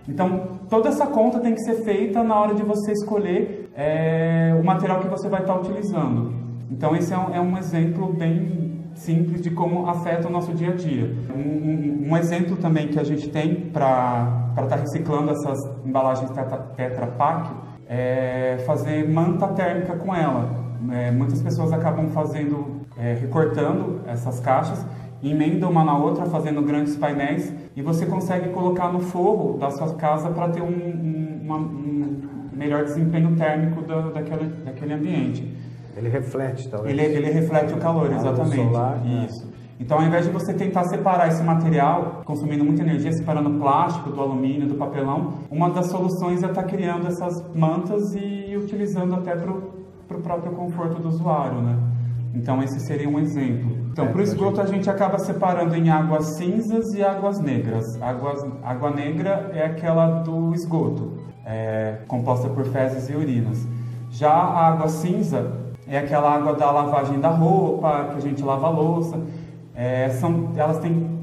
Então, 0.08 0.60
toda 0.70 0.90
essa 0.90 1.06
conta 1.08 1.40
tem 1.40 1.54
que 1.54 1.62
ser 1.62 1.84
feita 1.84 2.24
na 2.24 2.40
hora 2.40 2.56
de 2.56 2.64
você 2.64 2.92
escolher 2.92 3.72
é, 3.76 4.56
o 4.60 4.64
material 4.64 5.00
que 5.00 5.08
você 5.08 5.30
vai 5.30 5.42
estar 5.42 5.56
utilizando. 5.56 6.34
Então, 6.70 6.96
esse 6.96 7.14
é 7.14 7.18
um, 7.18 7.36
é 7.36 7.40
um 7.40 7.58
exemplo 7.58 8.12
bem 8.12 8.72
simples 8.96 9.42
de 9.42 9.52
como 9.52 9.88
afeta 9.88 10.28
o 10.28 10.32
nosso 10.32 10.54
dia 10.54 10.70
a 10.70 10.76
dia. 10.76 11.16
Um, 11.34 11.40
um, 11.40 12.12
um 12.12 12.18
exemplo 12.18 12.58
também 12.58 12.88
que 12.88 13.00
a 13.00 13.04
gente 13.04 13.30
tem 13.30 13.56
para 13.56 14.48
estar 14.52 14.68
tá 14.68 14.76
reciclando 14.76 15.32
essas 15.32 15.60
embalagens 15.86 16.32
tetra 16.76 17.08
Pak 17.08 17.52
é 17.88 18.58
fazer 18.66 19.08
manta 19.10 19.48
térmica 19.50 19.96
com 19.96 20.16
ela. 20.16 20.50
É, 20.92 21.12
muitas 21.12 21.42
pessoas 21.42 21.72
acabam 21.72 22.10
fazendo, 22.10 22.82
é, 22.98 23.14
recortando 23.14 24.02
essas 24.08 24.40
caixas, 24.40 24.84
emendam 25.30 25.70
uma 25.70 25.84
na 25.84 25.98
outra, 25.98 26.26
fazendo 26.26 26.62
grandes 26.62 26.96
painéis 26.96 27.54
e 27.76 27.82
você 27.82 28.06
consegue 28.06 28.50
colocar 28.50 28.92
no 28.92 29.00
forro 29.00 29.58
da 29.58 29.70
sua 29.70 29.94
casa 29.96 30.30
para 30.30 30.50
ter 30.50 30.62
um, 30.62 30.68
um, 30.68 31.42
uma, 31.44 31.58
um, 31.58 32.22
melhor 32.54 32.84
desempenho 32.84 33.36
térmico 33.36 33.82
da, 33.82 34.10
daquele, 34.10 34.46
daquele 34.64 34.94
ambiente. 34.94 35.56
Ele 35.96 36.10
reflete, 36.10 36.70
talvez. 36.70 36.98
Ele, 36.98 37.16
ele 37.16 37.32
reflete 37.32 37.74
o 37.74 37.78
calor, 37.78 38.12
exatamente. 38.12 38.56
Solar, 38.56 38.98
né? 39.00 39.28
Isso. 39.30 39.52
Então, 39.80 39.98
ao 39.98 40.06
invés 40.06 40.26
de 40.26 40.32
você 40.32 40.54
tentar 40.54 40.84
separar 40.84 41.28
esse 41.28 41.42
material, 41.44 42.22
consumindo 42.24 42.64
muita 42.64 42.84
energia, 42.84 43.12
separando 43.12 43.50
o 43.50 43.60
plástico 43.60 44.12
do 44.12 44.22
alumínio, 44.22 44.68
do 44.68 44.76
papelão, 44.76 45.40
uma 45.50 45.72
das 45.72 45.88
soluções 45.88 46.44
é 46.44 46.46
estar 46.46 46.62
tá 46.62 46.68
criando 46.68 47.08
essas 47.08 47.44
mantas 47.56 48.14
e 48.14 48.56
utilizando 48.56 49.16
até 49.16 49.36
para 49.36 49.52
o 49.52 50.22
próprio 50.22 50.52
conforto 50.52 51.02
do 51.02 51.08
usuário, 51.08 51.62
né? 51.62 51.80
Então, 52.36 52.62
esse 52.62 52.80
seria 52.82 53.10
um 53.10 53.20
exemplo. 53.20 53.81
Então, 53.92 54.08
para 54.08 54.20
o 54.20 54.24
esgoto, 54.24 54.62
a 54.62 54.66
gente 54.66 54.90
acaba 54.90 55.20
separando 55.20 55.76
em 55.76 55.90
águas 55.90 56.26
cinzas 56.38 56.94
e 56.94 57.04
águas 57.04 57.42
negras. 57.42 58.02
Águas, 58.02 58.46
água 58.64 58.90
negra 58.90 59.52
é 59.54 59.66
aquela 59.66 60.22
do 60.22 60.56
esgoto, 60.56 61.18
é, 61.46 61.98
composta 62.08 62.48
por 62.48 62.64
fezes 62.68 63.10
e 63.10 63.16
urinas. 63.16 63.68
Já 64.10 64.32
a 64.32 64.68
água 64.70 64.88
cinza 64.88 65.52
é 65.86 65.98
aquela 65.98 66.34
água 66.34 66.54
da 66.54 66.72
lavagem 66.72 67.20
da 67.20 67.28
roupa, 67.28 68.12
que 68.12 68.18
a 68.18 68.22
gente 68.22 68.42
lava 68.42 68.68
a 68.68 68.70
louça. 68.70 69.20
É, 69.76 70.08
são, 70.12 70.52
elas 70.56 70.78
têm, 70.78 71.20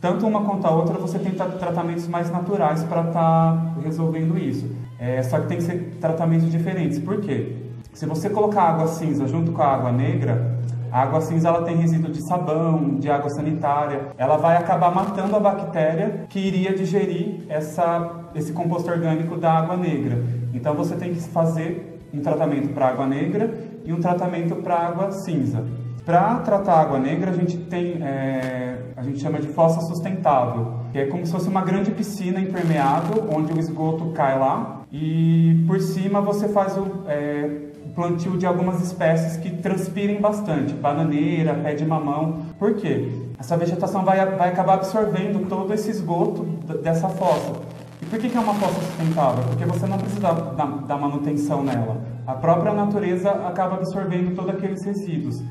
tanto 0.00 0.28
uma 0.28 0.44
quanto 0.44 0.64
a 0.64 0.70
outra, 0.70 0.94
você 0.94 1.18
tem 1.18 1.32
tratamentos 1.32 2.06
mais 2.06 2.30
naturais 2.30 2.84
para 2.84 3.00
estar 3.00 3.12
tá 3.12 3.74
resolvendo 3.82 4.38
isso. 4.38 4.70
É, 4.96 5.24
só 5.24 5.40
que 5.40 5.48
tem 5.48 5.56
que 5.56 5.64
ser 5.64 5.98
tratamentos 6.00 6.52
diferentes. 6.52 7.00
Por 7.00 7.20
quê? 7.20 7.56
Se 7.92 8.06
você 8.06 8.30
colocar 8.30 8.62
água 8.62 8.86
cinza 8.86 9.26
junto 9.26 9.50
com 9.50 9.62
a 9.62 9.66
água 9.66 9.90
negra, 9.90 10.56
a 10.90 11.02
água 11.02 11.20
cinza 11.20 11.48
ela 11.48 11.62
tem 11.62 11.76
resíduo 11.76 12.10
de 12.10 12.22
sabão, 12.22 12.96
de 12.98 13.10
água 13.10 13.30
sanitária. 13.30 14.08
Ela 14.16 14.36
vai 14.36 14.56
acabar 14.56 14.94
matando 14.94 15.36
a 15.36 15.40
bactéria 15.40 16.26
que 16.28 16.38
iria 16.38 16.74
digerir 16.74 17.44
essa, 17.48 18.26
esse 18.34 18.52
composto 18.52 18.90
orgânico 18.90 19.36
da 19.36 19.52
água 19.52 19.76
negra. 19.76 20.22
Então 20.52 20.74
você 20.74 20.96
tem 20.96 21.12
que 21.14 21.20
fazer 21.20 22.00
um 22.12 22.20
tratamento 22.20 22.68
para 22.72 22.88
água 22.88 23.06
negra 23.06 23.52
e 23.84 23.92
um 23.92 24.00
tratamento 24.00 24.56
para 24.56 24.74
água 24.74 25.10
cinza. 25.12 25.64
Para 26.04 26.36
tratar 26.36 26.74
a 26.74 26.80
água 26.82 26.98
negra, 27.00 27.30
a 27.30 27.34
gente 27.34 27.56
tem, 27.56 28.00
é, 28.00 28.78
a 28.96 29.02
gente 29.02 29.18
chama 29.18 29.40
de 29.40 29.48
fossa 29.48 29.80
sustentável, 29.80 30.74
que 30.92 30.98
é 30.98 31.06
como 31.06 31.26
se 31.26 31.32
fosse 31.32 31.48
uma 31.48 31.62
grande 31.62 31.90
piscina 31.90 32.40
impermeável, 32.40 33.28
onde 33.34 33.52
o 33.52 33.58
esgoto 33.58 34.12
cai 34.12 34.38
lá 34.38 34.76
e 34.92 35.64
por 35.66 35.80
cima 35.80 36.20
você 36.20 36.48
faz 36.48 36.76
o 36.78 37.02
é, 37.08 37.50
plantio 37.96 38.36
de 38.36 38.44
algumas 38.44 38.82
espécies 38.82 39.38
que 39.38 39.50
transpirem 39.50 40.20
bastante, 40.20 40.74
bananeira, 40.74 41.54
pé 41.54 41.74
de 41.74 41.86
mamão. 41.86 42.42
Por 42.58 42.74
quê? 42.74 43.10
Essa 43.38 43.56
vegetação 43.56 44.04
vai, 44.04 44.24
vai 44.36 44.50
acabar 44.50 44.74
absorvendo 44.74 45.48
todo 45.48 45.72
esse 45.72 45.90
esgoto 45.90 46.44
dessa 46.82 47.08
fossa. 47.08 47.54
E 48.02 48.06
por 48.06 48.18
que, 48.18 48.28
que 48.28 48.36
é 48.36 48.40
uma 48.40 48.52
fossa 48.54 48.78
sustentável? 48.82 49.42
Porque 49.44 49.64
você 49.64 49.86
não 49.86 49.96
precisa 49.96 50.32
dar, 50.32 50.66
dar 50.86 50.98
manutenção 50.98 51.64
nela. 51.64 51.96
A 52.26 52.34
própria 52.34 52.74
natureza 52.74 53.30
acaba 53.30 53.76
absorvendo 53.76 54.36
todos 54.36 54.50
aqueles 54.50 54.84
resíduos. 54.84 55.42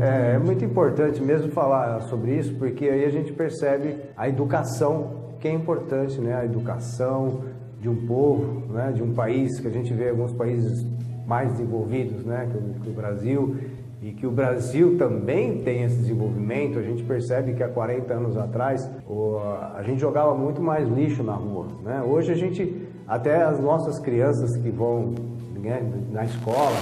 É, 0.00 0.34
é, 0.34 0.38
muito 0.38 0.64
importante 0.64 1.20
mesmo 1.20 1.50
falar 1.50 2.02
sobre 2.02 2.36
isso, 2.36 2.54
porque 2.54 2.84
aí 2.84 3.04
a 3.04 3.10
gente 3.10 3.32
percebe 3.32 3.96
a 4.16 4.28
educação, 4.28 5.34
que 5.40 5.48
é 5.48 5.52
importante, 5.52 6.20
né? 6.20 6.36
A 6.36 6.44
educação 6.44 7.40
de 7.80 7.88
um 7.88 8.06
povo, 8.06 8.72
né? 8.72 8.92
de 8.92 9.02
um 9.02 9.14
país, 9.14 9.58
que 9.58 9.66
a 9.66 9.70
gente 9.70 9.92
vê 9.94 10.10
alguns 10.10 10.32
países 10.32 10.84
mais 11.28 11.52
desenvolvidos, 11.52 12.24
né? 12.24 12.48
que 12.50 12.56
o, 12.56 12.80
que 12.80 12.88
o 12.88 12.92
Brasil, 12.94 13.56
e 14.00 14.12
que 14.12 14.26
o 14.26 14.30
Brasil 14.30 14.96
também 14.96 15.62
tem 15.62 15.82
esse 15.82 15.96
desenvolvimento, 15.96 16.78
a 16.78 16.82
gente 16.82 17.02
percebe 17.02 17.52
que 17.52 17.62
há 17.62 17.68
40 17.68 18.14
anos 18.14 18.36
atrás 18.38 18.90
o, 19.06 19.36
a 19.76 19.82
gente 19.82 20.00
jogava 20.00 20.34
muito 20.34 20.62
mais 20.62 20.88
lixo 20.88 21.22
na 21.22 21.34
rua. 21.34 21.66
Né? 21.84 22.02
Hoje 22.02 22.32
a 22.32 22.34
gente, 22.34 22.88
até 23.06 23.42
as 23.42 23.60
nossas 23.60 23.98
crianças 23.98 24.56
que 24.56 24.70
vão 24.70 25.12
né, 25.60 25.82
na 26.10 26.24
escola, 26.24 26.76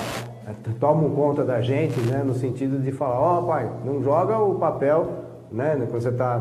é, 0.47 0.53
tomam 0.79 1.11
conta 1.11 1.43
da 1.43 1.61
gente, 1.61 1.99
né, 2.03 2.23
no 2.25 2.35
sentido 2.35 2.81
de 2.81 2.93
falar, 2.93 3.19
ó 3.19 3.41
oh, 3.41 3.47
pai, 3.49 3.69
não 3.85 4.01
joga 4.01 4.39
o 4.39 4.55
papel, 4.55 5.09
né, 5.51 5.75
quando 5.91 6.03
você 6.03 6.11
está, 6.11 6.41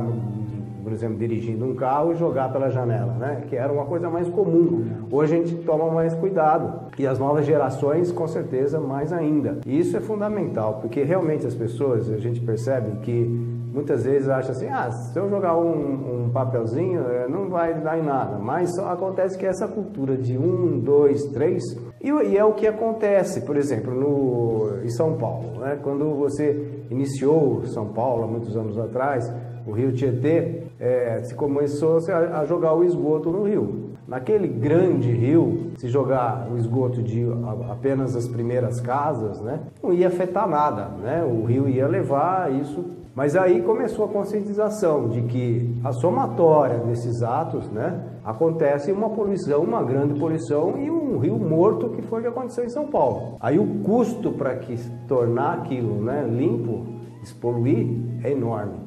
por 0.85 0.93
exemplo, 0.93 1.17
dirigindo 1.17 1.65
um 1.65 1.73
carro 1.73 2.11
e 2.11 2.15
jogar 2.15 2.53
pela 2.53 2.69
janela, 2.69 3.13
né, 3.13 3.43
que 3.49 3.55
era 3.55 3.73
uma 3.73 3.85
coisa 3.85 4.07
mais 4.07 4.29
comum. 4.29 4.85
Hoje 5.11 5.33
a 5.33 5.37
gente 5.39 5.55
toma 5.63 5.89
mais 5.89 6.13
cuidado 6.13 6.91
e 6.99 7.07
as 7.07 7.17
novas 7.17 7.43
gerações, 7.43 8.11
com 8.11 8.27
certeza, 8.27 8.79
mais 8.79 9.11
ainda. 9.11 9.61
E 9.65 9.79
isso 9.79 9.97
é 9.97 9.99
fundamental, 9.99 10.77
porque 10.81 11.01
realmente 11.01 11.47
as 11.47 11.55
pessoas, 11.55 12.07
a 12.11 12.17
gente 12.17 12.39
percebe 12.39 12.99
que 12.99 13.25
muitas 13.73 14.05
vezes 14.05 14.29
acha 14.29 14.51
assim, 14.51 14.67
ah, 14.67 14.91
se 14.91 15.17
eu 15.17 15.27
jogar 15.27 15.57
um, 15.57 16.25
um 16.25 16.29
papelzinho, 16.29 17.01
é, 17.09 17.27
não 17.27 17.49
vai 17.49 17.73
dar 17.73 17.97
em 17.97 18.03
nada. 18.03 18.37
Mas 18.37 18.69
acontece 18.77 19.39
que 19.39 19.45
essa 19.45 19.67
cultura 19.67 20.15
de 20.15 20.37
um, 20.37 20.79
dois, 20.79 21.25
três, 21.31 21.63
e, 22.05 22.33
e 22.33 22.37
é 22.37 22.45
o 22.45 22.53
que 22.53 22.67
acontece, 22.67 23.41
por 23.41 23.57
exemplo, 23.57 23.93
no, 23.93 24.83
em 24.83 24.89
São 24.89 25.17
Paulo. 25.17 25.59
Né? 25.59 25.79
Quando 25.81 26.13
você 26.13 26.83
iniciou 26.91 27.65
São 27.65 27.87
Paulo, 27.87 28.25
há 28.25 28.27
muitos 28.27 28.55
anos 28.55 28.77
atrás, 28.77 29.31
o 29.65 29.71
rio 29.71 29.91
Tietê, 29.91 30.63
é, 30.79 31.23
se 31.23 31.33
começou 31.33 31.97
a, 32.09 32.41
a 32.41 32.45
jogar 32.45 32.73
o 32.73 32.83
esgoto 32.83 33.31
no 33.31 33.43
rio. 33.43 33.85
Naquele 34.07 34.47
grande 34.47 35.11
rio, 35.11 35.71
se 35.77 35.87
jogar 35.87 36.47
o 36.51 36.57
esgoto 36.57 37.01
de 37.01 37.25
apenas 37.71 38.15
as 38.15 38.27
primeiras 38.27 38.79
casas, 38.79 39.41
né, 39.41 39.61
não 39.81 39.91
ia 39.91 40.09
afetar 40.09 40.47
nada, 40.47 40.89
né? 41.01 41.23
O 41.23 41.43
rio 41.43 41.67
ia 41.67 41.87
levar 41.87 42.53
isso 42.53 42.85
mas 43.15 43.33
aí 43.37 43.61
começou 43.61 44.03
a 44.03 44.07
conscientização 44.09 45.07
de 45.07 45.21
que 45.21 45.73
a 45.85 45.93
somatória 45.93 46.79
desses 46.79 47.23
atos, 47.23 47.69
né, 47.69 48.03
acontece 48.25 48.91
uma 48.91 49.09
poluição, 49.09 49.61
uma 49.61 49.81
grande 49.81 50.19
poluição 50.19 50.77
e 50.77 50.91
um 50.91 51.17
rio 51.19 51.39
morto 51.39 51.91
que 51.91 52.01
foi 52.01 52.19
o 52.19 52.21
que 52.23 52.27
aconteceu 52.27 52.65
em 52.65 52.69
São 52.69 52.87
Paulo. 52.87 53.37
Aí 53.39 53.57
o 53.57 53.79
custo 53.83 54.33
para 54.33 54.57
que 54.57 54.77
tornar 55.07 55.59
aquilo, 55.59 56.03
né, 56.03 56.27
limpo, 56.29 56.85
despoluir 57.21 57.87
é 58.21 58.31
enorme. 58.31 58.79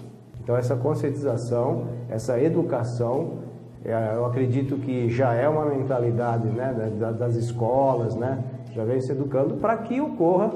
Então 0.43 0.55
essa 0.55 0.77
conscientização, 0.77 1.87
essa 2.11 2.39
educação, 2.39 3.39
é, 3.83 4.13
eu 4.15 4.27
acredito 4.27 4.77
que 4.77 5.09
já 5.09 5.33
é 5.33 5.49
uma 5.49 5.65
mentalidade, 5.65 6.49
né, 6.49 6.93
das 7.19 7.35
escolas, 7.35 8.15
né, 8.15 8.45
já 8.75 8.85
vem 8.85 9.01
se 9.01 9.11
educando 9.11 9.55
para 9.55 9.75
que 9.79 9.99
ocorra 10.03 10.51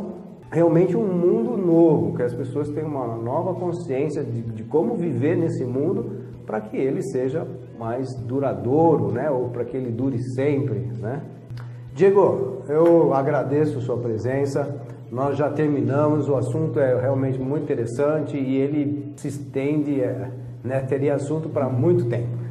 realmente 0.53 0.95
um 0.95 1.07
mundo 1.07 1.57
novo, 1.57 2.15
que 2.15 2.23
as 2.23 2.35
pessoas 2.35 2.69
tenham 2.69 2.89
uma 2.89 3.17
nova 3.17 3.55
consciência 3.55 4.23
de, 4.23 4.43
de 4.43 4.63
como 4.65 4.95
viver 4.95 5.35
nesse 5.35 5.65
mundo 5.65 6.21
para 6.47 6.61
que 6.61 6.77
ele 6.77 7.03
seja 7.03 7.47
mais 7.79 8.15
duradouro, 8.27 9.11
né? 9.11 9.31
Ou 9.31 9.49
para 9.49 9.65
que 9.65 9.75
ele 9.75 9.91
dure 9.91 10.19
sempre, 10.35 10.79
né? 11.01 11.23
Diego, 11.95 12.63
eu 12.69 13.15
agradeço 13.15 13.81
sua 13.81 13.97
presença. 13.97 14.83
Nós 15.11 15.37
já 15.37 15.51
terminamos, 15.51 16.29
o 16.29 16.37
assunto 16.37 16.79
é 16.79 17.01
realmente 17.01 17.39
muito 17.39 17.65
interessante 17.65 18.37
e 18.37 18.57
ele 18.57 19.13
se 19.17 19.29
estende, 19.29 20.03
é, 20.03 20.31
né? 20.63 20.81
Teria 20.81 21.15
assunto 21.15 21.49
para 21.49 21.69
muito 21.71 22.05
tempo. 22.11 22.42